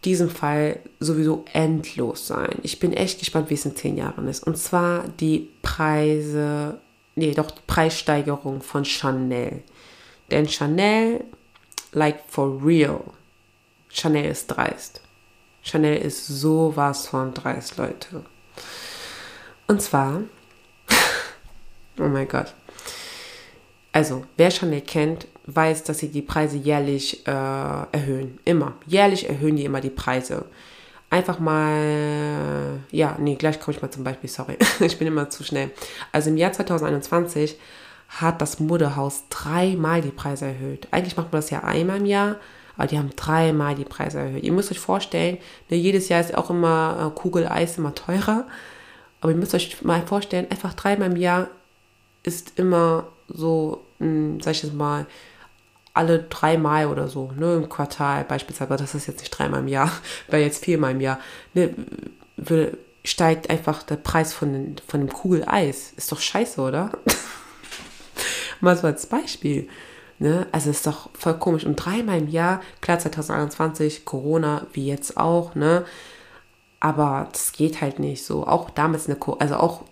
[0.05, 2.59] diesem Fall sowieso endlos sein.
[2.63, 4.45] Ich bin echt gespannt, wie es in zehn Jahren ist.
[4.45, 6.81] Und zwar die Preise,
[7.15, 9.63] nee, doch die Preissteigerung von Chanel.
[10.31, 11.25] Denn Chanel,
[11.93, 13.03] like for real,
[13.89, 15.01] Chanel ist dreist.
[15.63, 18.25] Chanel ist sowas von dreist, Leute.
[19.69, 20.23] Und zwar,
[21.99, 22.55] oh mein Gott.
[23.93, 28.39] Also, wer Chanel kennt, weiß, dass sie die Preise jährlich äh, erhöhen.
[28.45, 28.75] Immer.
[28.87, 30.47] Jährlich erhöhen die immer die Preise.
[31.11, 34.57] Einfach mal, ja, nee, gleich komme ich mal zum Beispiel, sorry.
[34.81, 35.71] ich bin immer zu schnell.
[36.11, 37.59] Also im Jahr 2021
[38.09, 40.89] hat das Modehaus dreimal die Preise erhöht.
[40.91, 42.37] Eigentlich macht man das ja einmal im Jahr,
[42.77, 44.43] aber die haben dreimal die Preise erhöht.
[44.43, 45.39] Ihr müsst euch vorstellen,
[45.69, 48.47] ne, jedes Jahr ist auch immer äh, Kugeleis immer teurer.
[49.21, 51.49] Aber ihr müsst euch mal vorstellen, einfach dreimal im Jahr
[52.23, 55.07] ist immer so, mh, hm, sag ich jetzt mal,
[55.95, 59.91] alle dreimal oder so, ne, im Quartal beispielsweise, das ist jetzt nicht dreimal im Jahr,
[60.29, 61.19] weil jetzt viermal im Jahr,
[61.55, 61.75] ne,
[63.05, 65.93] steigt einfach der Preis von, den, von dem Kugeleis.
[65.97, 66.93] Ist doch scheiße, oder?
[68.61, 69.69] Mal so als Beispiel.
[70.19, 70.47] Ne?
[70.53, 71.65] Also ist doch voll komisch.
[71.65, 75.85] Und dreimal im Jahr, klar 2021, Corona, wie jetzt auch, ne?
[76.79, 78.47] Aber das geht halt nicht so.
[78.47, 79.83] Auch damals eine, also auch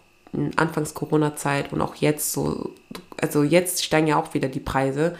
[0.56, 2.72] Anfangs Corona-Zeit und auch jetzt so,
[3.20, 5.16] also jetzt steigen ja auch wieder die Preise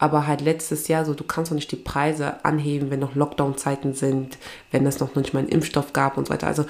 [0.00, 3.92] aber halt letztes Jahr so, du kannst doch nicht die Preise anheben, wenn noch Lockdown-Zeiten
[3.92, 4.38] sind,
[4.70, 6.46] wenn es noch nicht mal einen Impfstoff gab und so weiter.
[6.46, 6.64] Also,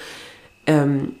[0.67, 1.15] ähm,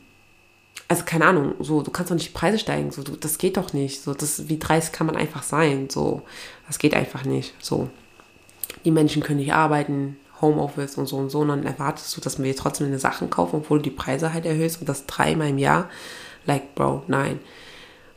[0.89, 3.55] also keine Ahnung, so, du kannst doch nicht die Preise steigen, so, du, das geht
[3.55, 6.21] doch nicht, so, das, wie dreist kann man einfach sein, so,
[6.67, 7.89] das geht einfach nicht, so.
[8.83, 12.43] Die Menschen können nicht arbeiten, Homeoffice und so und so, und dann erwartest du, dass
[12.43, 15.59] wir trotzdem eine Sachen kaufen, obwohl du die Preise halt erhöhst und das dreimal im
[15.59, 15.89] Jahr,
[16.45, 17.39] like, bro, nein.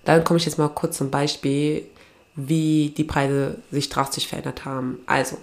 [0.04, 1.86] Dann komme ich jetzt mal kurz zum Beispiel,
[2.36, 4.98] wie die Preise sich drastisch verändert haben.
[5.06, 5.38] Also,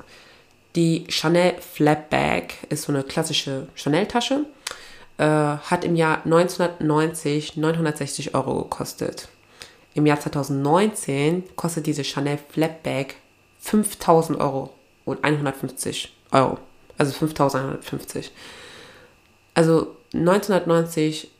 [0.75, 4.45] die Chanel Flapbag ist so eine klassische Chanel-Tasche,
[5.17, 9.27] äh, hat im Jahr 1990 960 Euro gekostet.
[9.93, 13.15] Im Jahr 2019 kostet diese Chanel Flapbag
[13.59, 14.73] 5000 Euro
[15.05, 16.57] und 150 Euro.
[16.97, 18.31] Also 5150.
[19.53, 21.31] Also 1990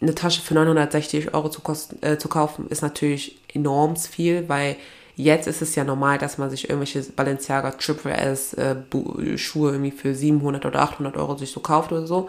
[0.00, 4.76] eine Tasche für 960 Euro zu, kosten, äh, zu kaufen, ist natürlich enorm viel, weil
[5.16, 8.76] jetzt ist es ja normal, dass man sich irgendwelche Balenciaga Triple S äh,
[9.36, 12.28] Schuhe irgendwie für 700 oder 800 Euro sich so kauft oder so.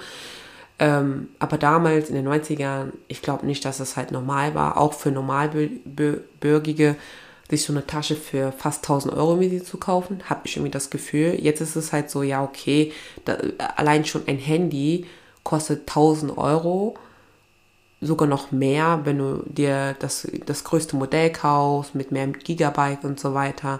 [0.79, 4.93] Ähm, aber damals in den 90ern, ich glaube nicht, dass es halt normal war, auch
[4.93, 6.95] für Normalbürgige,
[7.49, 10.89] sich so eine Tasche für fast 1000 Euro irgendwie zu kaufen, habe ich irgendwie das
[10.89, 11.37] Gefühl.
[11.39, 12.93] Jetzt ist es halt so, ja, okay,
[13.25, 13.37] da,
[13.75, 15.05] allein schon ein Handy
[15.43, 16.95] kostet 1000 Euro
[18.01, 23.19] sogar noch mehr, wenn du dir das, das größte Modell kaufst, mit mehr Gigabyte und
[23.19, 23.79] so weiter.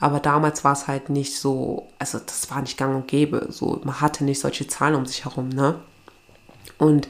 [0.00, 3.48] Aber damals war es halt nicht so, also das war nicht gang und gäbe.
[3.50, 5.76] So, man hatte nicht solche Zahlen um sich herum, ne?
[6.78, 7.08] Und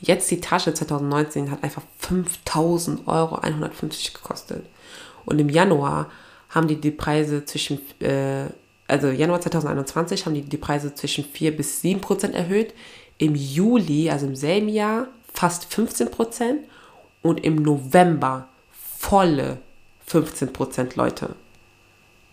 [0.00, 4.64] jetzt die Tasche 2019 hat einfach 5000 Euro 150 gekostet.
[5.26, 6.10] Und im Januar
[6.48, 8.46] haben die die Preise zwischen, äh,
[8.88, 12.74] also Januar 2021 haben die die Preise zwischen 4 bis 7 Prozent erhöht.
[13.18, 16.64] Im Juli, also im selben Jahr, fast 15 Prozent
[17.22, 18.48] und im November
[18.98, 19.58] volle
[20.08, 21.34] 15% Leute.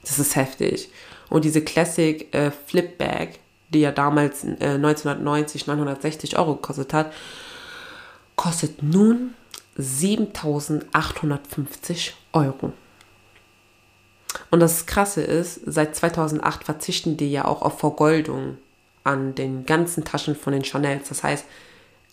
[0.01, 0.89] Das ist heftig.
[1.29, 3.39] Und diese Classic äh, Flip Bag,
[3.69, 7.13] die ja damals äh, 1990 960 Euro gekostet hat,
[8.35, 9.35] kostet nun
[9.75, 12.73] 7850 Euro.
[14.49, 18.57] Und das Krasse ist, seit 2008 verzichten die ja auch auf Vergoldung
[19.03, 21.09] an den ganzen Taschen von den Chanels.
[21.09, 21.45] Das heißt,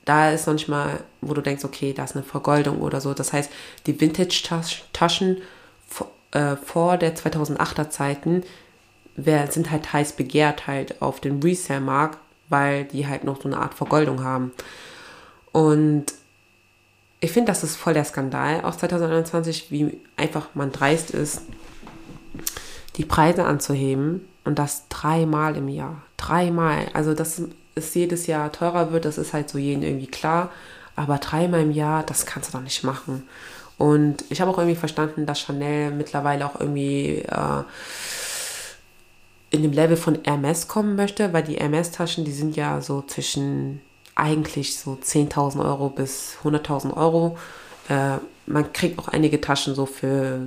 [0.04, 3.14] da ist manchmal, wo du denkst, okay, da ist eine Vergoldung oder so.
[3.14, 3.50] Das heißt,
[3.86, 5.38] die Vintage-Taschen
[6.32, 8.42] äh, vor der 2008er Zeiten
[9.16, 13.74] sind halt heiß begehrt halt auf dem Resale-Markt, weil die halt noch so eine Art
[13.74, 14.52] Vergoldung haben.
[15.52, 16.06] Und
[17.20, 21.42] ich finde, das ist voll der Skandal aus 2021, wie einfach man dreist ist,
[22.96, 26.02] die Preise anzuheben und das dreimal im Jahr.
[26.16, 26.88] Dreimal.
[26.92, 27.42] Also, dass
[27.74, 30.50] es jedes Jahr teurer wird, das ist halt so jedem irgendwie klar.
[30.96, 33.28] Aber dreimal im Jahr, das kannst du doch nicht machen.
[33.78, 37.62] Und ich habe auch irgendwie verstanden, dass Chanel mittlerweile auch irgendwie äh,
[39.50, 43.80] in dem Level von Hermes kommen möchte, weil die Hermes-Taschen, die sind ja so zwischen
[44.14, 47.36] eigentlich so 10.000 Euro bis 100.000 Euro.
[47.88, 50.40] Äh, man kriegt auch einige Taschen so für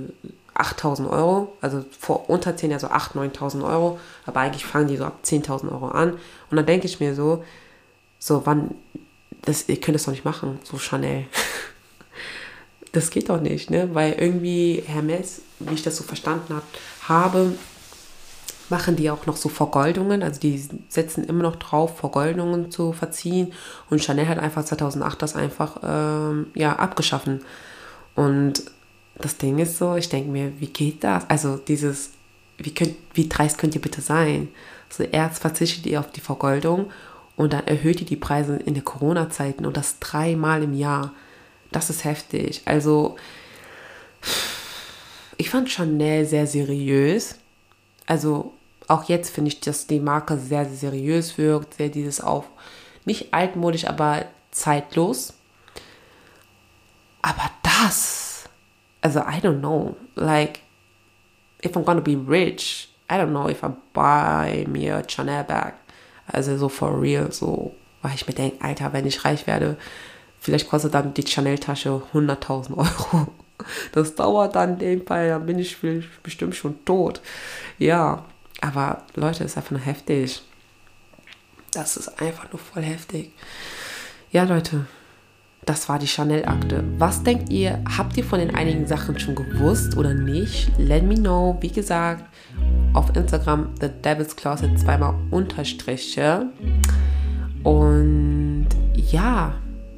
[0.58, 5.04] 8.000 Euro, also vor unter 10, also 8.000, 9.000 Euro, aber eigentlich fangen die so
[5.04, 6.12] ab 10.000 Euro an.
[6.50, 7.44] Und dann denke ich mir so,
[8.18, 8.74] so wann,
[9.42, 11.26] das, ihr könnt das doch nicht machen, so Chanel.
[12.92, 13.94] das geht doch nicht, ne?
[13.94, 16.64] Weil irgendwie Hermes, wie ich das so verstanden hab,
[17.08, 17.52] habe,
[18.68, 23.52] machen die auch noch so Vergoldungen, also die setzen immer noch drauf, Vergoldungen zu verziehen
[23.88, 27.40] und Chanel hat einfach 2008 das einfach ähm, ja abgeschaffen
[28.14, 28.64] und
[29.20, 31.28] das Ding ist so, ich denke mir, wie geht das?
[31.28, 32.10] Also dieses,
[32.56, 34.48] wie, könnt, wie dreist könnt ihr bitte sein?
[34.90, 36.90] So erst verzichtet ihr auf die Vergoldung
[37.36, 41.12] und dann erhöht ihr die Preise in den Corona-Zeiten und das dreimal im Jahr.
[41.70, 42.62] Das ist heftig.
[42.64, 43.16] Also
[45.36, 47.36] ich fand Chanel sehr seriös.
[48.06, 48.54] Also
[48.88, 52.46] auch jetzt finde ich, dass die Marke sehr, sehr seriös wirkt, sehr dieses auf,
[53.04, 55.34] nicht altmodisch, aber zeitlos.
[57.20, 58.27] Aber das,
[59.02, 60.60] also I don't know, like,
[61.62, 65.74] if I'm gonna be rich, I don't know if I buy me a Chanel bag.
[66.26, 69.76] Also so for real, so, weil ich mir denke, Alter, wenn ich reich werde,
[70.40, 73.28] vielleicht kostet dann die Chanel-Tasche 100.000 Euro.
[73.90, 75.76] Das dauert dann in dem Fall, dann bin ich
[76.22, 77.20] bestimmt schon tot.
[77.76, 78.24] Ja,
[78.60, 80.42] aber Leute, das ist einfach nur heftig.
[81.72, 83.32] Das ist einfach nur voll heftig.
[84.30, 84.86] Ja, Leute,
[85.68, 86.82] das war die Chanel-Akte.
[86.96, 87.78] Was denkt ihr?
[87.96, 90.70] Habt ihr von den einigen Sachen schon gewusst oder nicht?
[90.78, 91.58] Let me know.
[91.60, 92.24] Wie gesagt,
[92.94, 96.46] auf Instagram The Devil's Closet zweimal Unterstriche.
[97.64, 99.56] Und ja,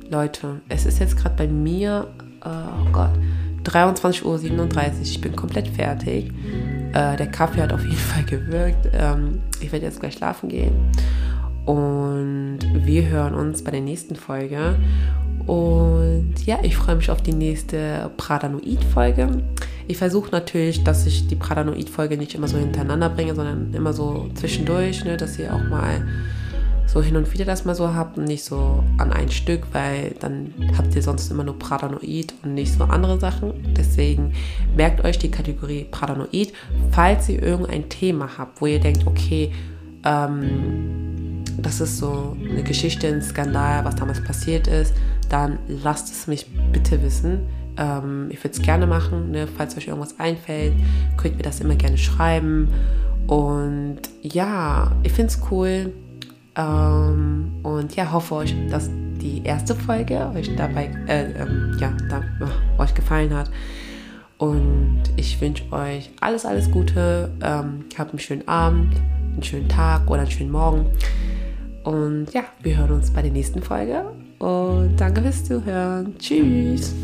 [0.09, 2.09] Leute, es ist jetzt gerade bei mir,
[2.45, 3.13] oh Gott,
[3.63, 5.03] 23.37 Uhr.
[5.03, 6.33] Ich bin komplett fertig.
[6.93, 8.89] Äh, der Kaffee hat auf jeden Fall gewirkt.
[8.93, 10.91] Ähm, ich werde jetzt gleich schlafen gehen.
[11.71, 14.75] Und wir hören uns bei der nächsten Folge.
[15.47, 19.45] Und ja, ich freue mich auf die nächste Pradanoid-Folge.
[19.87, 24.29] Ich versuche natürlich, dass ich die Pradanoid-Folge nicht immer so hintereinander bringe, sondern immer so
[24.35, 26.09] zwischendurch, ne, dass ihr auch mal
[26.89, 30.17] so hin und wieder das mal so habt und nicht so an ein Stück, weil
[30.19, 33.53] dann habt ihr sonst immer nur Pradanoid und nicht so andere Sachen.
[33.77, 34.33] Deswegen
[34.77, 36.53] merkt euch die Kategorie Pradanoid.
[36.91, 39.53] Falls ihr irgendein Thema habt, wo ihr denkt, okay,
[40.05, 41.10] ähm,
[41.59, 44.95] das ist so eine Geschichte, ein Skandal, was damals passiert ist,
[45.29, 47.41] dann lasst es mich bitte wissen.
[47.77, 49.31] Ähm, ich würde es gerne machen.
[49.31, 49.47] Ne?
[49.47, 50.75] Falls euch irgendwas einfällt,
[51.17, 52.69] könnt ihr mir das immer gerne schreiben.
[53.27, 55.93] Und ja, ich finde es cool
[56.57, 58.91] ähm, und ja, hoffe euch, dass
[59.21, 63.51] die erste Folge euch dabei, äh, ähm, ja, da, oh, euch gefallen hat.
[64.39, 67.31] Und ich wünsche euch alles, alles Gute.
[67.43, 68.97] Ähm, habt einen schönen Abend,
[69.33, 70.87] einen schönen Tag oder einen schönen Morgen.
[71.85, 74.05] Und ja, wir hören uns bei der nächsten Folge.
[74.39, 76.17] Und danke fürs Zuhören.
[76.19, 76.95] Tschüss.